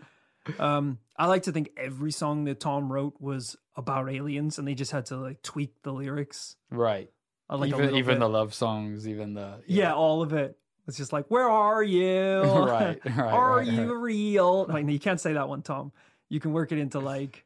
[0.58, 4.74] Um, I like to think every song that Tom wrote was about aliens, and they
[4.74, 6.56] just had to like tweak the lyrics.
[6.72, 7.10] Right.
[7.50, 8.20] I like even even bit.
[8.20, 10.58] the love songs, even the yeah, all of it.
[10.88, 12.42] It's just like, where are you?
[12.44, 14.02] Right, right, are right, you right.
[14.02, 14.66] real?
[14.68, 15.92] Like, no, you can't say that one, Tom.
[16.30, 17.46] You can work it into like,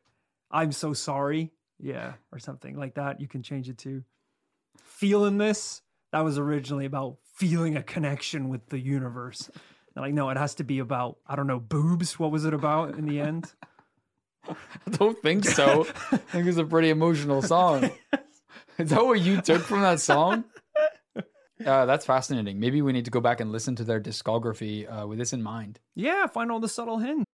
[0.50, 1.52] I'm so sorry.
[1.80, 3.20] Yeah, or something like that.
[3.20, 4.04] You can change it to
[4.84, 5.82] feeling this.
[6.14, 9.50] That was originally about feeling a connection with the universe.
[9.96, 12.20] And like, no, it has to be about, I don't know, boobs.
[12.20, 13.52] What was it about in the end?
[14.48, 14.56] I
[14.92, 15.88] don't think so.
[16.12, 17.90] I think it's a pretty emotional song.
[18.78, 20.44] Is that what you took from that song?
[21.66, 22.60] Uh, that's fascinating.
[22.60, 25.42] Maybe we need to go back and listen to their discography uh, with this in
[25.42, 25.80] mind.
[25.96, 27.26] Yeah, find all the subtle hints.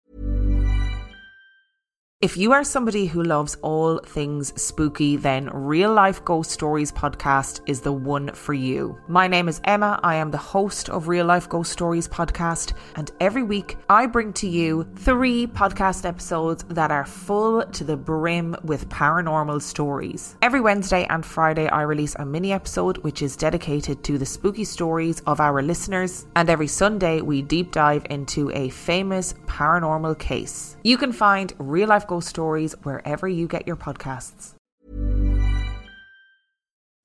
[2.21, 7.61] If you are somebody who loves all things spooky, then Real Life Ghost Stories podcast
[7.65, 8.99] is the one for you.
[9.07, 10.01] My name is Emma.
[10.03, 14.33] I am the host of Real Life Ghost Stories podcast, and every week I bring
[14.33, 20.35] to you three podcast episodes that are full to the brim with paranormal stories.
[20.41, 24.65] Every Wednesday and Friday, I release a mini episode which is dedicated to the spooky
[24.65, 30.75] stories of our listeners, and every Sunday we deep dive into a famous paranormal case.
[30.83, 34.55] You can find Real Life Ghost Stories wherever you get your podcasts.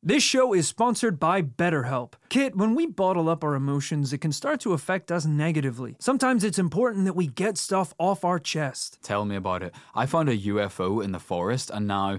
[0.07, 2.13] This show is sponsored by BetterHelp.
[2.29, 5.97] Kit, when we bottle up our emotions, it can start to affect us negatively.
[5.99, 8.99] Sometimes it's important that we get stuff off our chest.
[9.03, 9.75] Tell me about it.
[9.95, 12.19] I found a UFO in the forest, and now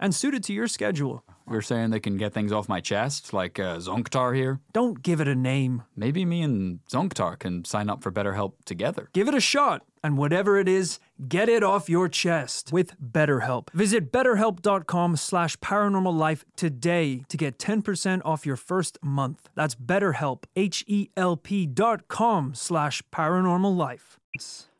[0.00, 1.24] and suited to your schedule.
[1.50, 4.60] You're saying they can get things off my chest, like uh, Zonktar here?
[4.74, 5.82] Don't give it a name.
[5.96, 9.08] Maybe me and Zonktar can sign up for BetterHelp together.
[9.14, 13.70] Give it a shot, and whatever it is, get it off your chest with BetterHelp.
[13.70, 19.48] Visit betterhelp.com slash paranormal life today to get 10% off your first month.
[19.54, 24.20] That's betterhelp, H-E-L-P dot com slash paranormal life.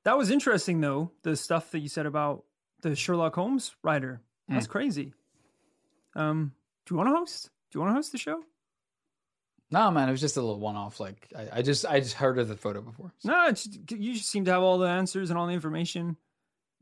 [0.04, 2.44] That was interesting, though, the stuff that you said about
[2.82, 4.20] the Sherlock Holmes writer.
[4.48, 5.12] That's crazy.
[6.14, 6.52] Um,
[6.86, 7.50] do you want to host?
[7.70, 8.42] Do you want to host the show?
[9.70, 10.98] No, man, it was just a little one-off.
[11.00, 13.12] Like I, I just, I just heard of the photo before.
[13.24, 16.16] No, it's, you just seem to have all the answers and all the information.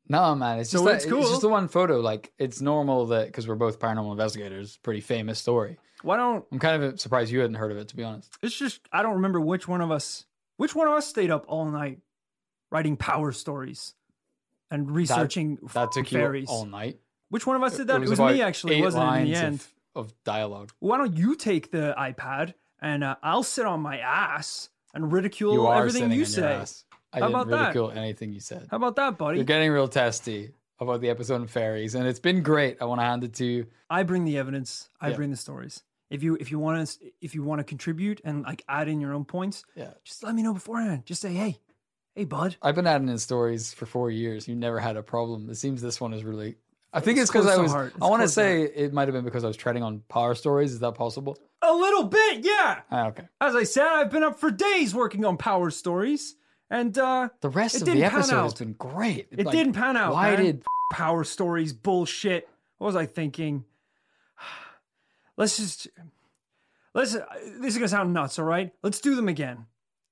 [0.08, 1.98] No, man, it's So just that- it's it's, just the one photo.
[2.00, 5.78] Like it's normal that because we're both paranormal investigators, pretty famous story.
[6.02, 8.30] Why don't I'm kind of surprised you hadn't heard of it, to be honest.
[8.40, 10.24] It's just I don't remember which one of us
[10.58, 11.98] which one of us stayed up all night
[12.70, 13.94] writing power stories
[14.70, 16.48] and researching That took you fairies.
[16.48, 17.00] all night.
[17.28, 17.96] Which one of us did that?
[18.02, 19.18] It was, about me actually, eight wasn't it?
[19.20, 19.66] In the of- end.
[19.94, 20.72] of dialogue.
[20.78, 25.52] Why don't you take the iPad and uh, I'll sit on my ass and ridicule
[25.54, 26.62] You everything you say.
[27.12, 27.60] I How about that?
[27.68, 28.68] ridicule anything you said.
[28.70, 29.38] How about that, buddy?
[29.38, 32.76] You're getting real testy about the episode of fairies, and it's been great.
[32.82, 33.66] I want to hand it to you.
[33.88, 34.90] I bring the evidence.
[35.00, 35.16] I Yeah.
[35.16, 35.82] bring the stories.
[36.10, 39.00] If you if you want to if you want to contribute and like add in
[39.00, 39.92] your own points, Yeah.
[40.04, 41.06] just let me know beforehand.
[41.06, 41.58] Just say, hey,
[42.14, 42.56] hey, bud.
[42.62, 44.46] I've been adding in stories for four years.
[44.46, 45.48] You never had a problem.
[45.50, 46.56] It seems this one is really.
[46.92, 47.72] I think It's because I was.
[47.74, 50.72] I want to say it might have been because I was treading on power stories.
[50.72, 51.36] Is that possible?
[51.62, 52.80] A little bit, yeah.
[52.90, 53.24] Ah, okay.
[53.40, 56.36] As I said, I've been up for days working on power stories,
[56.70, 58.58] and uh, The rest It of the didn't pan episode has out.
[58.58, 59.28] been great.
[59.32, 60.12] it Like, didn't pan out.
[60.14, 60.44] Why man.
[60.44, 62.48] did power stories bullshit?
[62.78, 63.64] What was I thinking?
[65.36, 65.88] Let's just
[66.94, 67.12] let's.
[67.12, 68.72] This is gonna sound nuts, all right?
[68.82, 69.66] Let's do them again.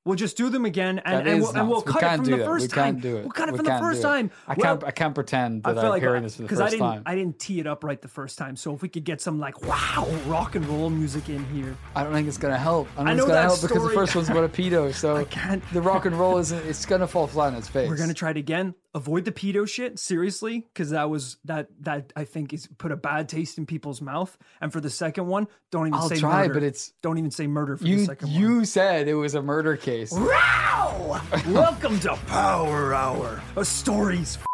[0.04, 1.94] We'll just do them again, and, and, we'll, and we'll nuts.
[1.94, 2.84] We cut it from the first We time.
[2.84, 3.20] can't do it.
[3.22, 4.30] We'll cut it We from the first time.
[4.46, 4.84] I can't.
[4.84, 6.76] I can't pretend I that feel I'm like hearing this for the because first I
[6.76, 7.02] didn't time.
[7.06, 8.54] I didn't tee it up right the first time.
[8.54, 12.04] So if we could get some like wow rock and roll music in here, I
[12.04, 12.86] don't think it's gonna help.
[12.98, 14.48] I don't I think know it's gonna that help because the first one's about a
[14.50, 14.94] pedo.
[15.04, 15.62] So I can't.
[15.72, 16.66] the rock and roll isn't.
[16.66, 17.88] It's gonna fall flat on its face.
[17.88, 18.74] We're gonna try it again.
[18.96, 22.96] Avoid the pedo shit, seriously, because that was that that I think is put a
[22.96, 24.38] bad taste in people's mouth.
[24.60, 26.54] And for the second one, don't even I'll say try, murder.
[26.54, 28.04] but it's don't even say murder for the you.
[28.04, 28.40] second one.
[28.40, 30.12] You said it was a murder case.
[30.12, 31.20] Wow!
[31.48, 33.42] Welcome to Power Hour.
[33.56, 34.38] A stories.
[34.40, 34.46] F-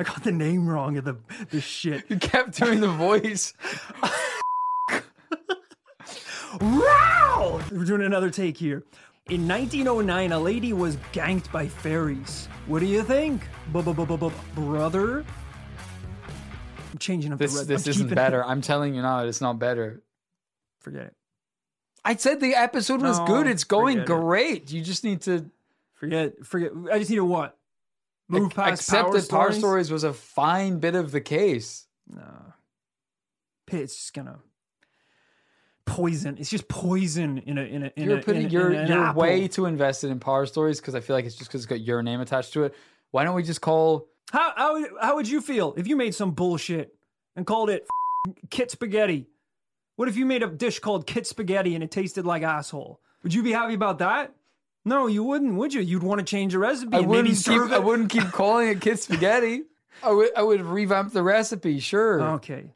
[0.00, 1.16] I got the name wrong of the
[1.50, 2.04] the shit.
[2.08, 3.54] You kept doing the voice.
[6.60, 7.60] Wow!
[7.70, 8.84] We're doing another take here.
[9.28, 12.46] In 1909, a lady was ganked by fairies.
[12.66, 15.24] What do you think, brother?
[16.92, 17.66] I'm changing up This the red.
[17.66, 18.44] this I'm isn't better.
[18.44, 20.00] I'm telling you now, it's not better.
[20.78, 21.14] Forget it.
[22.04, 23.48] I said the episode was No, good.
[23.48, 24.20] It's going forget it.
[24.20, 24.70] great.
[24.70, 25.50] You just need to
[25.94, 26.44] Forget.
[26.46, 26.70] Forget.
[26.92, 27.58] I just need to what?
[28.28, 29.58] Move past power that Power stories?
[29.58, 31.86] Stories was a fine bit of the case.
[32.08, 32.52] No.
[33.72, 34.38] It's just gonna
[35.86, 36.36] poison.
[36.38, 39.12] It's just poison in a in a in You're a, putting in you're in you're
[39.14, 41.80] way too invested in Power Stories because I feel like it's just because it's got
[41.80, 42.74] your name attached to it.
[43.12, 44.08] Why don't we just call?
[44.32, 46.94] How how how would you feel if you made some bullshit
[47.36, 47.86] and called it
[48.50, 49.28] kit spaghetti?
[49.94, 53.00] What if you made a dish called kit spaghetti and it tasted like asshole?
[53.22, 54.34] Would you be happy about that?
[54.84, 55.80] No, you wouldn't, would you?
[55.80, 57.36] You'd want to change the recipe I and wouldn't keep.
[57.38, 57.82] serve I it.
[57.84, 59.62] wouldn't keep calling it Kit Spaghetti.
[60.02, 60.30] I would.
[60.36, 61.80] I would revamp the recipe.
[61.80, 62.20] Sure.
[62.34, 62.72] Okay.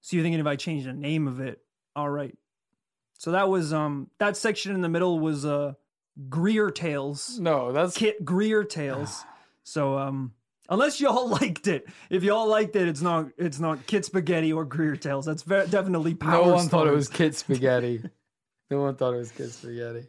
[0.00, 1.60] So you're thinking if I change the name of it.
[1.96, 2.34] All right.
[3.20, 5.74] So that was um that section in the middle was uh
[6.30, 7.38] Grier Tales.
[7.38, 9.24] no, that's Kit Grier Tales.
[9.62, 10.32] So um
[10.70, 11.86] unless y'all liked it.
[12.08, 15.26] If y'all liked it, it's not it's not Kit Spaghetti or Grier Tales.
[15.26, 18.02] That's very, definitely power no one thought it was Kit Spaghetti.
[18.70, 20.06] no one thought it was Kit Spaghetti.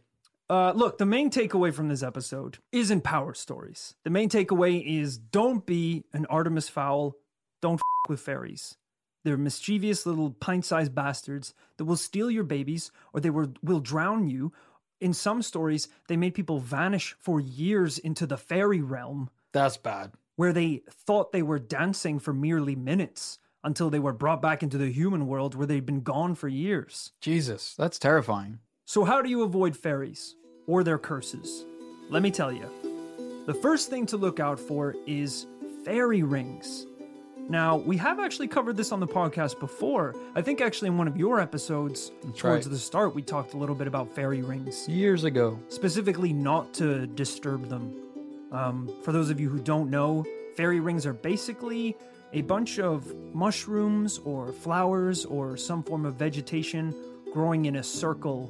[0.49, 3.93] Uh, look, the main takeaway from this episode isn't power stories.
[4.05, 7.15] The main takeaway is don't be an Artemis fowl.
[7.61, 7.75] Don't
[8.05, 8.77] f- with fairies.
[9.23, 14.27] They're mischievous little pint-sized bastards that will steal your babies or they will, will drown
[14.27, 14.51] you.
[14.99, 20.11] In some stories, they made people vanish for years into the fairy realm That's bad.
[20.35, 24.77] where they thought they were dancing for merely minutes until they were brought back into
[24.77, 27.11] the human world where they'd been gone for years.
[27.21, 28.59] Jesus, that's terrifying.
[28.85, 30.35] So, how do you avoid fairies
[30.67, 31.65] or their curses?
[32.09, 32.65] Let me tell you.
[33.45, 35.45] The first thing to look out for is
[35.85, 36.85] fairy rings.
[37.49, 40.15] Now, we have actually covered this on the podcast before.
[40.35, 42.63] I think actually in one of your episodes, towards right.
[42.63, 45.59] the start, we talked a little bit about fairy rings, Years ago.
[45.67, 47.93] specifically not to disturb them.
[48.51, 50.25] Um, for those of you who don't know,
[50.55, 51.97] fairy rings are basically
[52.33, 56.95] a bunch of mushrooms or flowers or some form of vegetation
[57.33, 58.47] growing in a circle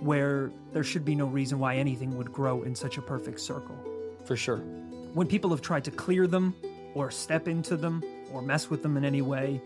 [0.00, 3.76] where there should be no reason why anything would grow in such a perfect circle.
[4.24, 4.58] For sure.
[5.12, 6.54] When people have tried to clear them
[6.94, 8.02] or step into them
[8.34, 9.60] or mess with them in any way,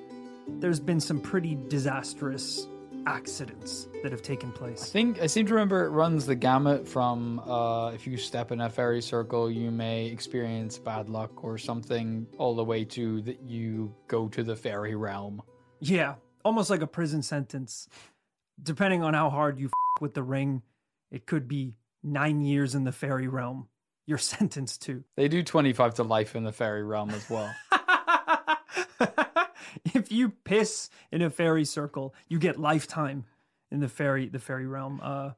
[0.61, 2.67] there's been some pretty disastrous
[3.07, 4.83] accidents that have taken place.
[4.83, 8.53] I think I seem to remember it runs the gamut from uh, if you step
[8.53, 13.23] in a fairy circle, you may experience bad luck or something, all the way to
[13.23, 15.43] that you go to the fairy realm.
[15.81, 17.89] Yeah, almost like a prison sentence.
[18.63, 20.63] Depending on how hard you f- with the ring,
[21.11, 23.69] it could be nine years in the fairy realm.
[24.07, 25.05] You're sentenced to.
[25.17, 27.55] They do 25 to life in the fairy realm as well.
[29.95, 33.25] if you piss in a fairy circle, you get lifetime
[33.71, 35.01] in the fairy the fairy realm.
[35.03, 35.31] Uh,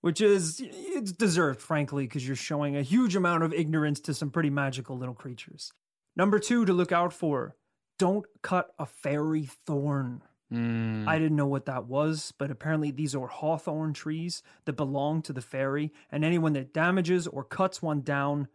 [0.00, 4.30] which is it's deserved, frankly, because you're showing a huge amount of ignorance to some
[4.30, 5.72] pretty magical little creatures.
[6.14, 7.56] Number two to look out for:
[7.98, 10.20] don't cut a fairy thorn.
[10.52, 11.08] Mm.
[11.08, 15.32] I didn't know what that was, but apparently these are hawthorn trees that belong to
[15.32, 18.48] the fairy, and anyone that damages or cuts one down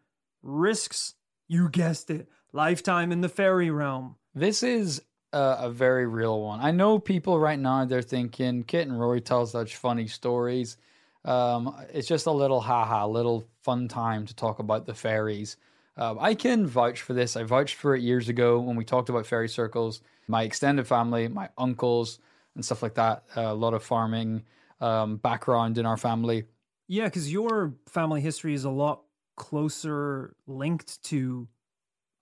[0.44, 1.16] risks,
[1.48, 4.18] you guessed it, lifetime in the fairy realm.
[4.36, 5.02] This is
[5.34, 6.60] a, a very real one.
[6.62, 10.78] I know people right now they're thinking Kit and Rory tell such funny stories.
[11.26, 15.58] Um, it's just a little haha, little fun time to talk about the fairies.
[15.98, 17.36] Um, I can vouch for this.
[17.36, 20.02] I vouched for it years ago when we talked about fairy circles.
[20.28, 22.20] My extended family, my uncles,
[22.56, 23.24] and stuff like that.
[23.36, 24.44] a lot of farming
[24.80, 26.46] um, background in our family.
[26.88, 29.02] Yeah, because your family history is a lot
[29.36, 31.48] closer linked to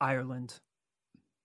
[0.02, 0.60] Ireland.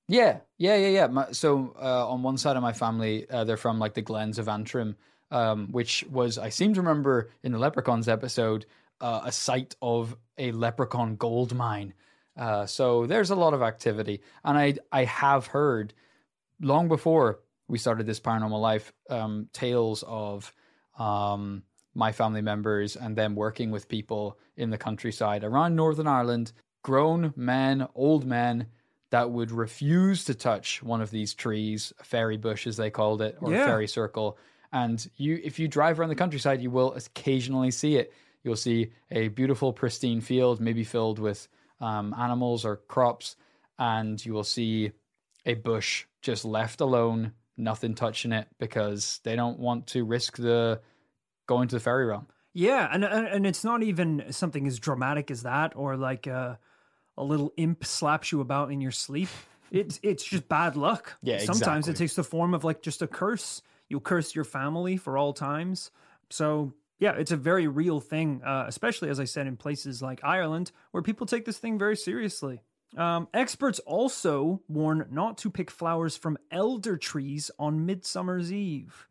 [0.08, 1.06] Yeah, yeah, yeah, yeah.
[1.06, 4.38] My, so uh, on one side of my family, uh, they're from like the Glens
[4.38, 4.96] of Antrim,
[5.30, 8.66] um, which was I seem to remember in the Leprechauns episode
[9.00, 11.94] uh, a site of a leprechaun gold mine.
[12.36, 15.94] Uh, so there's a lot of activity, and I I have heard
[16.60, 20.52] long before we started this paranormal life um, tales of
[20.98, 21.62] um,
[21.94, 27.32] my family members and them working with people in the countryside around Northern Ireland, grown
[27.36, 28.66] men, old men
[29.12, 33.20] that would refuse to touch one of these trees, a fairy bush as they called
[33.20, 33.62] it, or Yeah.
[33.62, 34.38] a fairy circle.
[34.72, 38.12] And you, if you drive around the countryside, you will occasionally see it.
[38.42, 41.46] You'll see a beautiful, pristine field, maybe filled with
[41.78, 43.36] um, animals or crops,
[43.78, 44.92] and you will see
[45.44, 50.80] a bush just left alone, nothing touching it, because they don't want to risk the
[51.46, 52.28] going to the fairy realm.
[52.54, 56.58] Yeah, and and and it's not even something as dramatic as that, or like a,
[57.16, 59.28] a little imp slaps you about in your sleep.
[59.74, 61.16] It's it's just bad luck.
[61.22, 63.62] Yeah, sometimes it takes the form of like just a curse.
[63.88, 65.90] You curse your family for all times.
[66.28, 70.22] So yeah, it's a very real thing, uh, especially as I said in places like
[70.22, 72.60] Ireland, where people take this thing very seriously.
[72.96, 79.08] Um, experts also warn not to pick flowers from elder trees on Midsummer's Eve.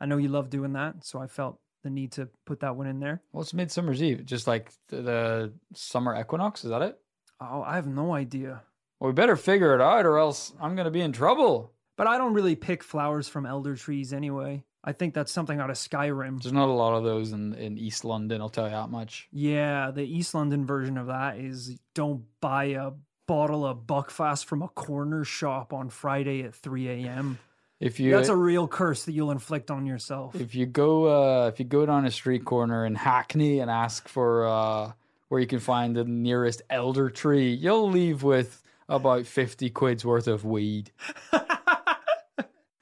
[0.00, 2.86] I know you love doing that, so I felt the need to put that one
[2.86, 3.22] in there.
[3.32, 4.24] Well, it's Midsummer's Eve?
[4.24, 6.64] Just like the, the summer equinox?
[6.64, 6.98] Is that it?
[7.40, 8.62] Oh, I have no idea.
[8.98, 11.72] Well, we better figure it out, or else I'm going to be in trouble.
[11.96, 14.64] But I don't really pick flowers from elder trees anyway.
[14.84, 16.42] I think that's something out of Skyrim.
[16.42, 19.28] There's not a lot of those in, in East London, I'll tell you that much.
[19.32, 22.92] Yeah, the East London version of that is don't buy a
[23.26, 27.38] bottle of Buckfast from a corner shop on Friday at 3 a.m.
[27.80, 30.34] If you That's a real curse that you'll inflict on yourself.
[30.34, 31.06] if you go
[31.44, 34.92] uh, if you go down a street corner in Hackney and ask for uh,
[35.28, 40.26] where you can find the nearest elder tree, you'll leave with about fifty quid's worth
[40.26, 40.90] of weed.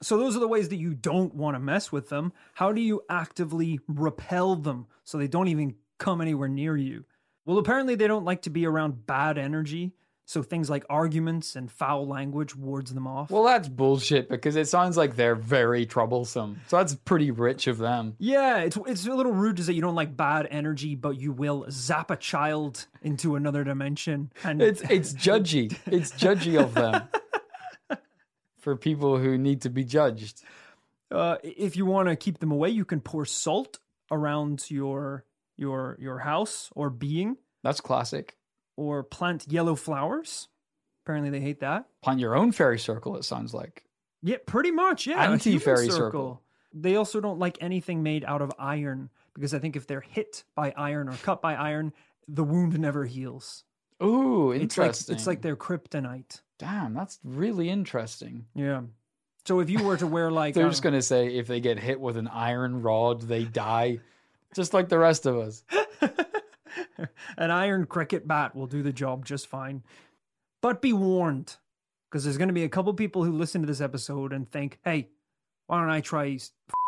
[0.03, 2.32] So those are the ways that you don't want to mess with them.
[2.55, 7.05] How do you actively repel them so they don't even come anywhere near you?
[7.44, 9.94] Well, apparently they don't like to be around bad energy,
[10.28, 13.30] so things like arguments and foul language wards them off.
[13.30, 16.60] Well, that's bullshit because it sounds like they're very troublesome.
[16.66, 18.16] So that's pretty rich of them.
[18.18, 21.30] yeah, it's it's a little rude to say you don't like bad energy, but you
[21.32, 24.32] will zap a child into another dimension.
[24.42, 25.76] And It's it's judgy.
[25.86, 27.02] It's judgy of them.
[28.58, 30.42] For people who need to be judged.
[31.12, 33.78] uh, if you want to keep them away, you can pour salt
[34.10, 35.24] around your
[35.56, 38.36] your your house or being, That's classic.
[38.76, 40.48] Or plant yellow flowers.
[41.04, 41.86] Apparently, they hate that.
[42.02, 43.84] Plant your own fairy circle, it sounds like.
[44.22, 45.06] Yeah, pretty much.
[45.06, 46.42] Yeah, Anti-fairy human circle.
[46.72, 50.44] They also don't like anything made out of iron because I think if they're hit
[50.54, 51.92] by iron or cut by iron,
[52.26, 53.64] the wound never heals.
[54.02, 55.14] Ooh, It's like interesting.
[55.16, 56.40] it's like their kryptonite.
[56.58, 58.46] Damn, that's really interesting.
[58.54, 58.82] Yeah.
[59.46, 61.78] So if you were to wear like They're uh, just gonna say if they get
[61.78, 64.00] hit with an iron rod, they die,
[64.54, 65.64] just like the rest of us.
[67.36, 69.82] an iron cricket bat will do the job just fine.
[70.62, 71.56] But be warned,
[72.10, 74.78] because there's going to be a couple people who listen to this episode and think,
[74.84, 75.10] "Hey,
[75.66, 76.38] why don't I try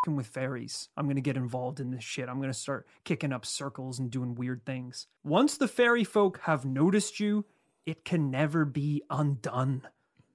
[0.05, 0.89] fing with fairies?
[0.97, 2.29] I'm going to get involved in this shit.
[2.29, 6.41] I'm going to start kicking up circles and doing weird things." Once the fairy folk
[6.45, 7.45] have noticed you,
[7.87, 9.83] it can never be undone.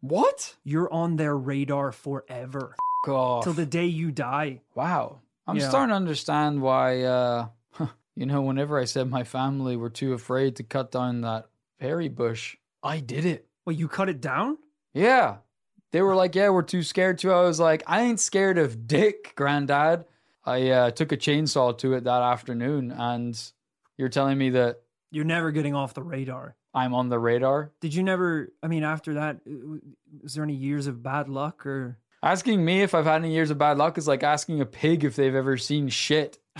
[0.01, 0.55] What?
[0.63, 2.75] You're on their radar forever
[3.05, 3.43] God.
[3.43, 4.61] till the day you die.
[4.75, 5.19] Wow.
[5.47, 5.69] I'm Yeah.
[5.69, 7.47] starting to understand why, uh,
[8.15, 11.47] you know, whenever I said my family were too afraid to cut down that
[11.79, 13.47] fairy bush, I did it.
[13.65, 14.57] Well, you cut it down?
[14.93, 15.37] Yeah.
[15.91, 17.31] They were like, yeah, we're too scared to.
[17.31, 20.05] I was like, I ain't scared of dick, granddad.
[20.45, 23.39] I uh, took a chainsaw to it that afternoon, and
[23.97, 26.55] you're telling me that You're never getting off the radar.
[26.73, 27.71] I'm on the radar?
[27.79, 28.51] Did you never?
[28.61, 29.77] I mean, after that, uh,
[30.21, 31.99] was there any years of bad luck or?
[32.23, 35.03] Asking me if I've had any years of bad luck is like asking a pig
[35.03, 36.39] if they've ever seen shit.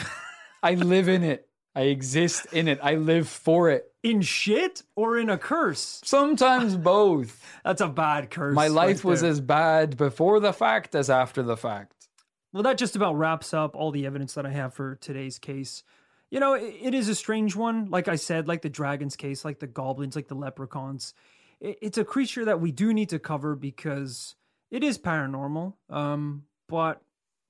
[0.64, 1.47] I live in it.
[1.76, 2.80] I exist in it.
[2.82, 3.91] I live for it.
[4.01, 6.01] In shit or in a curse?
[6.05, 7.43] Sometimes both.
[7.66, 8.55] That's a bad curse.
[8.55, 9.32] My life right was there.
[9.32, 12.07] as bad before the fact as after the fact.
[12.53, 12.64] well.
[12.64, 15.84] That just about wraps up all the evidence that I have for today's case.
[16.30, 17.89] You know, it, it is a strange one.
[17.89, 21.14] Like I said, like the dragon's case, like the goblins, like the leprechauns.
[21.59, 24.36] It, it's a creature that we do need to cover because
[24.70, 25.74] it is paranormal.
[25.89, 27.01] Um, but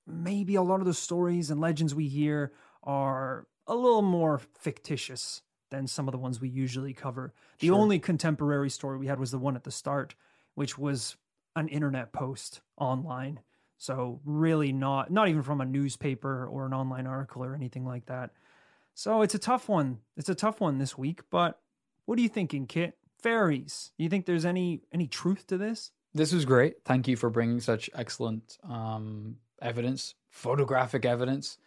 [0.07, 2.51] maybe a lot of the stories and legends we hear
[2.83, 7.33] are a little more fictitious than some of the ones we usually cover.
[7.59, 7.75] The Sure.
[7.75, 10.15] only contemporary story we had was the one at the start,
[10.53, 11.17] which was
[11.55, 13.39] an internet post online.
[13.77, 18.05] So really not not even from a newspaper or an online article or anything like
[18.05, 18.31] that.
[18.93, 19.99] So it's a tough one.
[20.15, 21.59] It's a tough one this week, but
[22.05, 22.97] what are you thinking, Kit?
[23.21, 23.91] Fairies.
[23.97, 25.91] Do you think there's any any truth to this?
[26.13, 26.83] This was great.
[26.85, 31.57] Thank you for bringing such excellent um, evidence, photographic evidence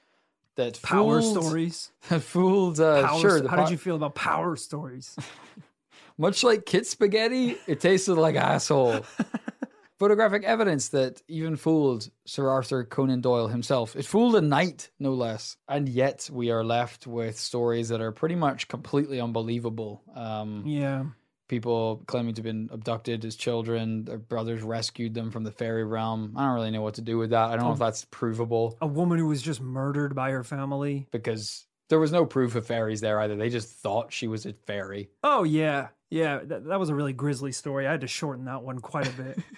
[0.57, 1.93] that Power fooled, stories.
[2.09, 2.81] that fooled.
[2.81, 3.49] Uh, Power, sure.
[3.49, 5.17] how po- did you feel about power stories?
[6.19, 9.05] Much like kit spaghetti, it tasted like asshole.
[9.99, 13.97] Photographic evidence that even fooled Sir Arthur Conan Doyle himself.
[13.97, 15.57] It fooled a knight, no less.
[15.69, 20.03] And yet we are left with stories that are pretty much completely unbelievable.
[20.15, 21.05] Um, yeah.
[21.49, 25.85] People claiming to have been abducted as children, their brothers rescued them from the fairy
[25.85, 26.35] realm.
[26.37, 27.51] I don't really know what to do with that.
[27.51, 27.85] I don't know if oh.
[27.85, 31.07] that's provable A woman who was just murdered by her family.
[31.11, 33.37] because there was no proof of fairies there either.
[33.37, 35.11] They just thought she was a fairy.
[35.23, 35.89] Oh yeah.
[36.11, 37.87] Yeah, that, that was a really grisly story.
[37.87, 39.39] I had to shorten that one quite a bit.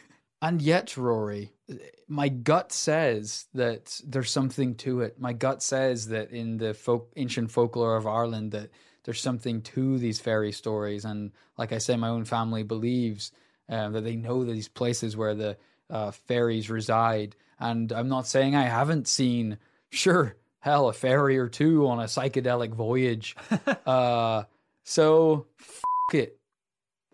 [0.41, 1.53] And yet, Rory,
[2.07, 5.21] my gut says that there's something to it.
[5.21, 8.71] My gut says that in the folk, ancient folklore of Ireland, that
[9.09, 11.07] there's something to these fairy stories.
[11.07, 13.33] And like I say, my own family believes
[13.67, 15.57] uh, that they know these places where the
[15.89, 17.35] uh, fairies reside.
[17.59, 19.57] And I'm not saying I haven't seen,
[19.89, 23.35] sure, hell, a fairy or two on a psychedelic voyage.
[23.87, 24.43] uh,
[24.85, 25.81] so, f-
[26.13, 26.39] it.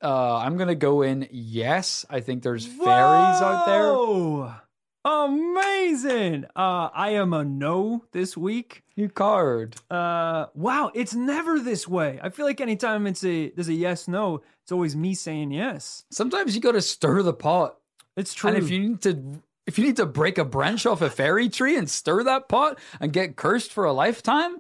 [0.03, 1.29] Uh, I'm gonna go in.
[1.31, 4.64] Yes, I think there's fairies out there.
[5.05, 6.47] Amazing.
[6.57, 8.83] Uh, I am a no this week.
[8.97, 9.77] You card.
[9.91, 12.19] Uh, wow, it's never this way.
[12.23, 16.05] I feel like anytime it's a there's a yes no, it's always me saying yes.
[16.11, 17.77] Sometimes you got to stir the pot,
[18.17, 18.51] It's true.
[18.51, 21.49] and if you need to, if you need to break a branch off a fairy
[21.49, 24.57] tree and stir that pot and get cursed for a lifetime,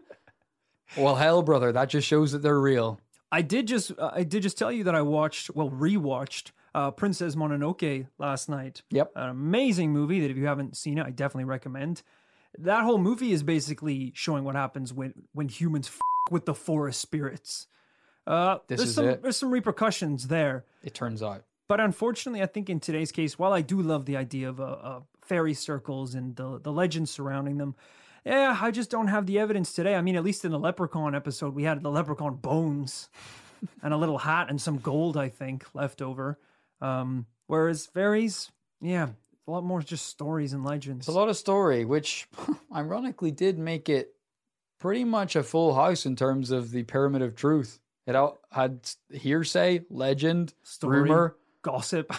[0.96, 3.00] well, hell, brother, that just shows that they're real.
[3.32, 6.90] I did just uh, I did just tell you that I watched well rewatched uh,
[6.90, 8.82] Princess Mononoke last night.
[8.90, 9.12] Yep.
[9.16, 12.02] An amazing movie that if you haven't seen it, I definitely recommend.
[12.58, 15.98] That whole movie is basically showing what happens when when humans f-
[16.30, 17.66] with the forest spirits.
[18.26, 19.22] Uh, This there's is some it.
[19.22, 21.44] there's some repercussions there, It turns out.
[21.68, 24.64] but unfortunately, I think in today's case, while I do love the idea of uh,
[24.64, 27.74] uh, fairy circles and the the legends surrounding them,
[28.24, 29.94] yeah, I just don't have the evidence today.
[29.96, 33.08] I mean, at least in the Leprechaun episode, we had the Leprechaun bones
[33.82, 36.38] and a little hat and some gold, I think, left over.
[36.80, 38.50] Um, whereas fairies,
[38.80, 39.08] yeah,
[39.46, 41.06] a lot more just stories and legends.
[41.08, 42.28] It's a lot of story, which
[42.74, 44.14] ironically did make it
[44.78, 47.80] pretty much a full house in terms of the pyramid of truth.
[48.06, 51.02] It out had hearsay, legend, Story.
[51.02, 51.36] rumor.
[51.62, 52.12] gossip.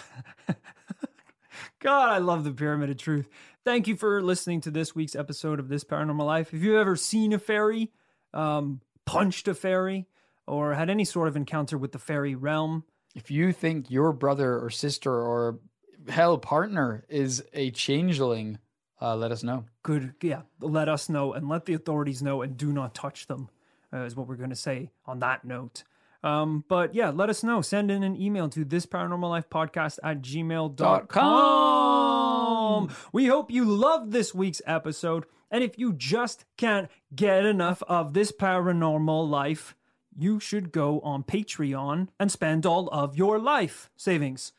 [1.79, 3.29] God, I love the Pyramid of Truth.
[3.63, 6.53] Thank you for listening to this week's episode of This Paranormal Life.
[6.53, 7.91] If you've ever seen a fairy,
[8.33, 10.07] um, punched a fairy,
[10.47, 12.83] or had any sort of encounter with the fairy realm,
[13.15, 15.59] If you think your brother or sister or
[16.07, 18.59] hell partner is a changeling,
[19.01, 19.65] uh, let us know.
[19.83, 23.49] good, yeah, let us know and let the authorities know and do not touch them,
[23.93, 25.83] uh, is what we're going to say on that note.
[26.23, 27.61] Um, but yeah, let us know.
[27.61, 30.75] Send in an email to this paranormal life podcast at gmail.com.
[30.75, 32.89] Dot com.
[33.13, 35.25] We hope you loved this week's episode.
[35.51, 39.75] And if you just can't get enough of this paranormal life,
[40.17, 44.53] you should go on Patreon and spend all of your life savings.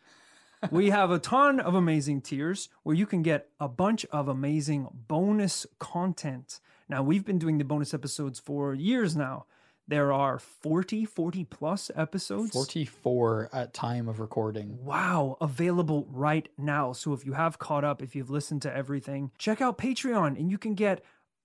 [0.70, 4.88] we have a ton of amazing tiers where you can get a bunch of amazing
[5.09, 6.61] bonus content.
[6.88, 9.46] Now, we've been doing the bonus episodes for years now.
[9.88, 12.50] There are 40, 40 plus episodes.
[12.50, 14.84] 44 at time of recording.
[14.84, 16.92] Wow, available right now.
[16.92, 20.50] So if you have caught up, if you've listened to everything, check out Patreon and
[20.50, 21.04] you can get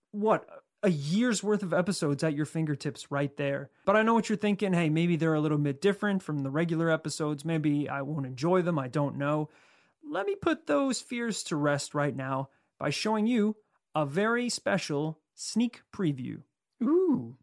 [0.09, 0.47] what
[0.83, 3.69] a year's worth of episodes at your fingertips right there.
[3.85, 4.73] But I know what you're thinking.
[4.73, 7.45] Hey, maybe they're a little bit different from the regular episodes.
[7.45, 8.79] Maybe I won't enjoy them.
[8.79, 9.49] I don't know.
[10.09, 13.55] Let me put those fears to rest right now by showing you
[13.93, 16.41] a very special sneak preview.
[16.81, 17.37] Ooh.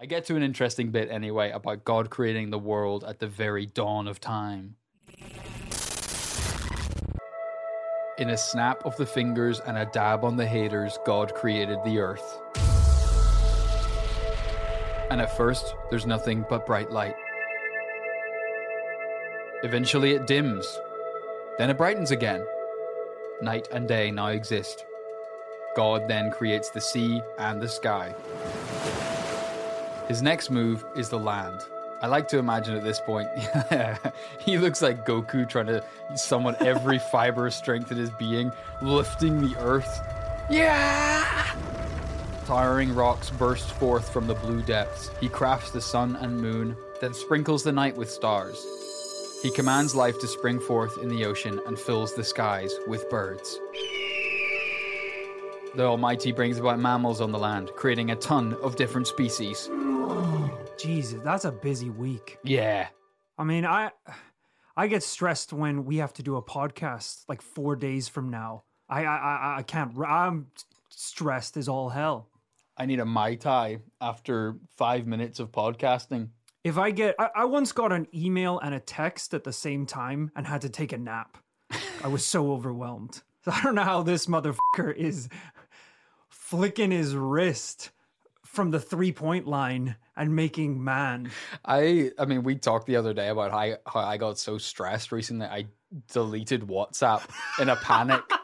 [0.00, 3.66] I get to an interesting bit anyway about God creating the world at the very
[3.66, 4.76] dawn of time.
[8.18, 11.98] In a snap of the fingers and a dab on the haters, God created the
[11.98, 12.40] earth.
[15.10, 17.16] And at first, there's nothing but bright light.
[19.62, 20.78] Eventually, it dims.
[21.58, 22.44] Then it brightens again.
[23.40, 24.84] Night and day now exist.
[25.76, 28.14] God then creates the sea and the sky.
[30.08, 31.60] His next move is the land.
[32.02, 33.28] I like to imagine at this point,
[34.38, 35.82] he looks like Goku trying to
[36.14, 38.52] summon every fiber of strength in his being,
[38.82, 40.00] lifting the earth.
[40.50, 41.43] Yeah!
[42.46, 45.10] Towering rocks burst forth from the blue depths.
[45.18, 48.62] He crafts the sun and moon, then sprinkles the night with stars.
[49.42, 53.58] He commands life to spring forth in the ocean and fills the skies with birds.
[55.74, 59.70] The Almighty brings about mammals on the land, creating a ton of different species.
[60.78, 62.38] Jesus, that's a busy week.
[62.44, 62.88] Yeah.
[63.38, 63.90] I mean, I
[64.76, 68.64] I get stressed when we have to do a podcast like 4 days from now.
[68.88, 70.48] I I I, I can't I'm
[70.90, 72.28] stressed as all hell.
[72.76, 76.28] I need a Mai Tai after five minutes of podcasting.
[76.64, 79.86] If I get I, I once got an email and a text at the same
[79.86, 81.38] time and had to take a nap.
[82.02, 83.22] I was so overwhelmed.
[83.46, 85.28] I don't know how this motherfucker is
[86.28, 87.90] flicking his wrist
[88.44, 91.30] from the three point line and making man.
[91.64, 94.58] I I mean, we talked the other day about how I, how I got so
[94.58, 95.46] stressed recently.
[95.46, 95.66] I
[96.12, 97.28] deleted WhatsApp
[97.60, 98.22] in a panic.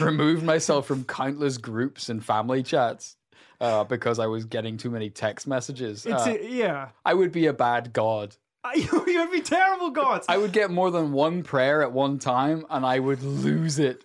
[0.00, 3.16] Removed myself from countless groups and family chats
[3.60, 6.06] uh, because I was getting too many text messages.
[6.06, 6.88] It's Uh, a, yeah.
[7.04, 8.36] I would be a bad god.
[8.74, 8.88] You
[9.20, 10.24] would be terrible gods.
[10.28, 14.04] I would get more than one prayer at one time, and I would lose it.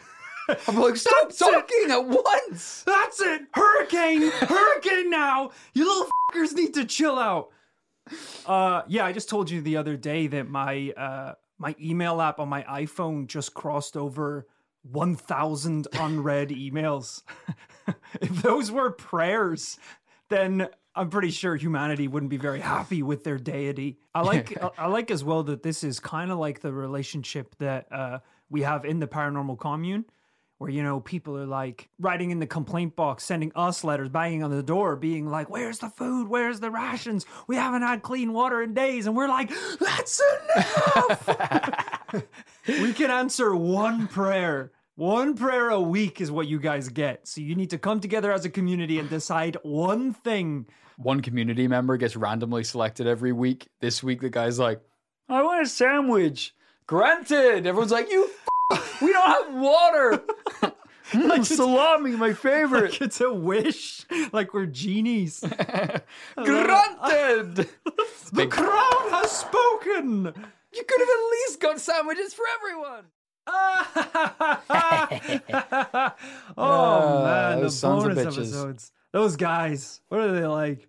[0.66, 1.52] I'm like, stop That's it.
[1.52, 2.82] talking at once.
[2.84, 3.42] That's it.
[3.52, 4.30] Hurricane.
[4.30, 5.50] Hurricane now.
[5.74, 7.50] You little fuckers need to chill out.
[8.46, 12.40] Uh yeah, I just told you the other day that my uh my email app
[12.40, 14.46] on my iPhone just crossed over
[14.82, 17.22] 1000 unread emails.
[18.20, 19.78] if those were prayers,
[20.28, 23.98] then I'm pretty sure humanity wouldn't be very happy with their deity.
[24.14, 27.86] I like I- like as well that this is kind of like the relationship that
[27.92, 28.18] uh
[28.48, 30.04] we have in the paranormal commune
[30.58, 34.42] where you know people are like writing in the complaint box sending us letters banging
[34.42, 38.32] on the door being like where's the food where's the rations we haven't had clean
[38.32, 40.20] water in days and we're like that's
[40.56, 41.28] enough
[42.66, 47.40] we can answer one prayer one prayer a week is what you guys get so
[47.40, 50.66] you need to come together as a community and decide one thing
[50.98, 53.68] One community member gets randomly selected every week.
[53.80, 54.80] This week, the guy's like,
[55.30, 56.54] I want a sandwich.
[56.86, 57.66] Granted.
[57.66, 58.28] Everyone's like, you
[58.70, 60.22] f- we don't have water.
[61.12, 62.92] Hmm, like salami, my favorite.
[63.00, 65.40] like it's a wish like we're genies
[66.36, 67.68] Granted.
[68.32, 70.32] the crowd has spoken
[70.72, 73.04] You could have at least got sandwiches for everyone.
[73.46, 73.84] oh
[76.56, 78.92] Ah, man, the those bonus episodes.
[79.12, 80.88] Those guys, what are they like?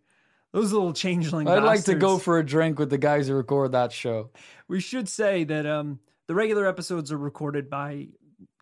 [0.53, 1.47] Those little changeling.
[1.47, 4.31] I'd like to go for a drink with the guys who record that show.
[4.67, 8.09] We should say that um, the regular episodes are recorded by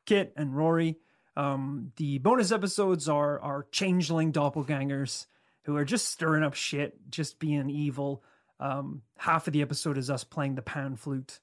[0.05, 0.97] Kit and Rory.
[1.35, 5.25] Um, the bonus episodes are are changeling doppelgangers
[5.63, 8.23] who are just stirring up shit, just being evil.
[8.59, 11.39] Um, half of the episode is us playing the pan flute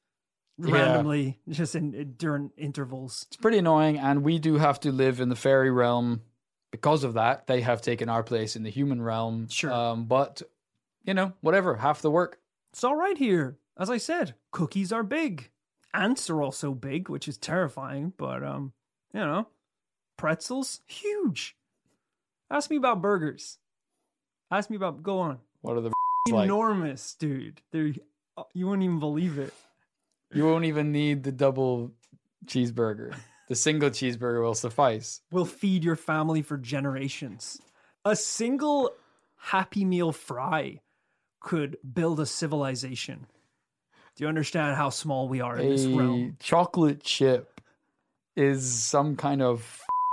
[0.59, 0.73] Yeah.
[0.75, 3.27] randomly, just in during intervals.
[3.29, 6.23] It's pretty annoying, and we do have to live in the fairy realm.
[6.71, 9.49] Because of that, they have taken our place in the human realm.
[9.49, 9.73] Sure.
[9.73, 10.43] Um, but,
[11.05, 12.39] you know, whatever, half the work.
[12.73, 13.57] It's all right here.
[13.79, 15.51] As I said, cookies are big.
[15.95, 18.73] Ants are also big, which is terrifying, but um,
[19.15, 19.47] you know,
[20.19, 21.57] pretzels huge.
[22.51, 23.59] Ask me about burgers.
[24.51, 25.39] Ask me about go on.
[25.63, 25.93] What are the
[26.33, 27.61] like- enormous, dude.
[27.73, 27.93] They're
[28.37, 29.53] uh, you wouldn't even believe it.
[30.33, 31.93] You won't even need the double
[32.47, 33.15] cheeseburger.
[33.49, 35.21] The single cheeseburger will suffice.
[35.31, 37.61] Will feed your family for generations.
[38.05, 38.91] A single
[39.37, 40.81] Happy Meal fry
[41.41, 43.27] could build a civilization.
[44.17, 46.37] Do you understand how small we are in this A realm?
[46.41, 47.61] chocolate chip
[48.37, 49.63] is some kind of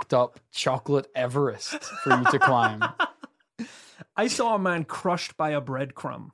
[0.03, 2.83] fed up chocolate Everest for you to climb.
[4.15, 6.31] I saw a man crushed by a breadcrumb.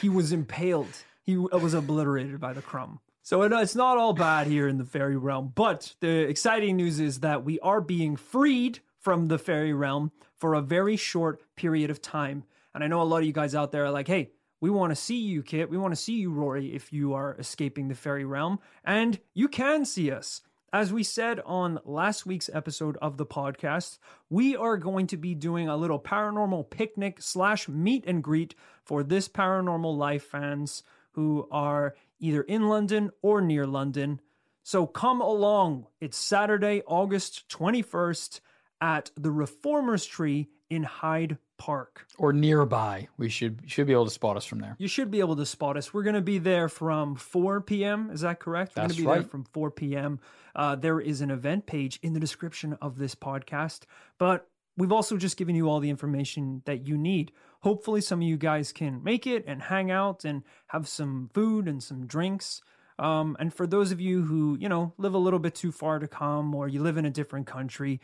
[0.00, 1.04] He was impaled.
[1.24, 3.00] He was obliterated by the crumb.
[3.22, 5.52] So it- it's not all bad here in the fairy realm.
[5.54, 10.54] But the exciting news is that we are being freed from the fairy realm for
[10.54, 12.44] a very short period of time.
[12.74, 14.90] And I know a lot of you guys out there are like, hey, we want
[14.90, 15.70] to see you, Kit.
[15.70, 18.60] We want to see you, Rory, if you are escaping the fairy realm.
[18.84, 20.42] And you can see us.
[20.74, 23.98] As we said on last week's episode of the podcast,
[24.30, 29.02] we are going to be doing a little paranormal picnic slash meet and greet for
[29.02, 34.18] this paranormal life fans who are either in London or near London.
[34.62, 35.88] So come along.
[36.00, 38.40] It's Saturday, August 21st
[38.80, 42.06] at the Reformers Tree in Hyde Park.
[42.18, 43.06] or nearby.
[43.16, 44.74] We should should be able to spot us from there.
[44.80, 45.94] You should be able to spot us.
[45.94, 48.10] We're going to be there from 4 p.m.
[48.10, 48.72] Is that correct?
[48.74, 49.30] We're going That's to be there right.
[49.30, 50.18] from 4 p.m.
[50.56, 53.82] Uh, there is an event page in the description of this podcast,
[54.18, 57.30] but we've also just given you all the information that you need.
[57.60, 61.68] Hopefully, some of you guys can make it and hang out and have some food
[61.68, 62.60] and some drinks.
[62.98, 65.98] Um, and for those of you who, you know, live a little bit too far
[65.98, 68.00] to come or you live in a different country,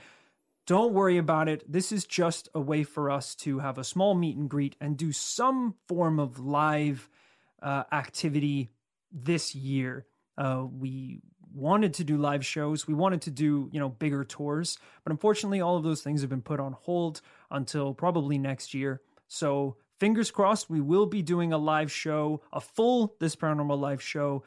[0.68, 1.64] don't worry about it.
[1.66, 4.98] This is just a way for us to have a small meet and greet and
[4.98, 7.08] do some form of live
[7.62, 8.68] uh, activity
[9.10, 10.04] this year.
[10.36, 11.22] Uh, we
[11.54, 12.86] wanted to do live shows.
[12.86, 16.28] We wanted to do, you know, bigger tours, but unfortunately, all of those things have
[16.28, 19.00] been put on hold until probably next year.
[19.26, 24.02] So, fingers crossed, we will be doing a live show, a full This Paranormal live
[24.02, 24.44] show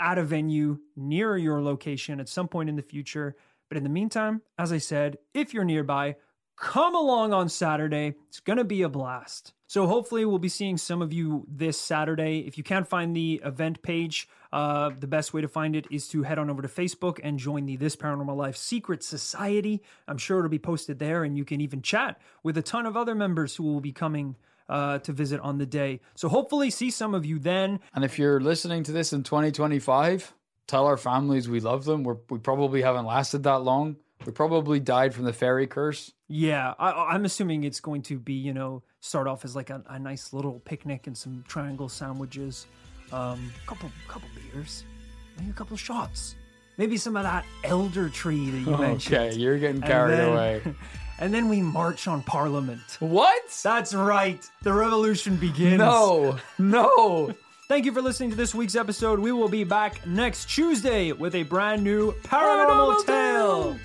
[0.00, 3.36] at a venue near your location at some point in the future.
[3.68, 6.16] But in the meantime, as I said, if you're nearby,
[6.56, 8.14] come along on Saturday.
[8.28, 9.52] It's going to be a blast.
[9.66, 12.44] So hopefully we'll be seeing some of you this Saturday.
[12.46, 16.08] If you can't find the event page, uh, the best way to find it is
[16.08, 19.82] to head on over to Facebook and join the This Paranormal Life Secret Society.
[20.06, 22.96] I'm sure it'll be posted there, and you can even chat with a ton of
[22.96, 24.36] other members who will be coming
[24.70, 26.00] uh, to visit on the day.
[26.14, 27.80] So hopefully see some of you then.
[27.94, 30.32] And if you're listening to this in 2025,
[30.68, 32.04] tell our families we love them.
[32.04, 33.96] We're, we probably haven't lasted that long.
[34.24, 36.12] We probably died from the fairy curse.
[36.28, 39.82] Yeah, I, I'm assuming it's going to be, you know, start off as like a,
[39.88, 42.66] a nice little picnic and some triangle sandwiches,
[43.12, 44.84] um, couple couple beers,
[45.38, 46.34] maybe a couple shots,
[46.76, 49.14] maybe some of that elder tree that you mentioned.
[49.16, 50.62] Okay, you're getting carried then- away.
[51.20, 52.96] And then we march on Parliament.
[53.00, 53.42] What?
[53.64, 54.40] That's right.
[54.62, 55.78] The revolution begins.
[55.78, 57.34] No, no.
[57.68, 59.18] Thank you for listening to this week's episode.
[59.18, 63.62] We will be back next Tuesday with a brand new paranormal, Paranormal tale.
[63.74, 63.80] Tale.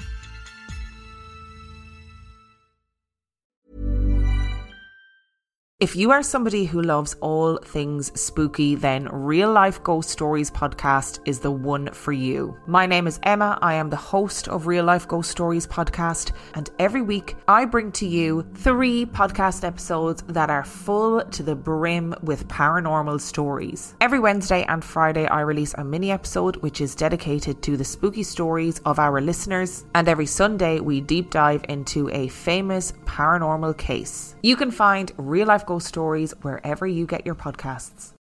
[5.84, 11.20] If you are somebody who loves all things spooky, then Real Life Ghost Stories podcast
[11.26, 12.58] is the one for you.
[12.68, 13.60] My name is Emma.
[13.62, 17.92] I am the host of Real Life Ghost Stories podcast, and every week I bring
[18.00, 23.94] to you three podcast episodes that are full to the brim with paranormal stories.
[24.00, 28.24] Every Wednesday and Friday, I release a mini episode which is dedicated to the spooky
[28.24, 34.36] stories of our listeners, and every Sunday we deep dive into a famous paranormal case.
[34.44, 38.13] You can find Real Life Ghost Stories wherever you get your podcasts.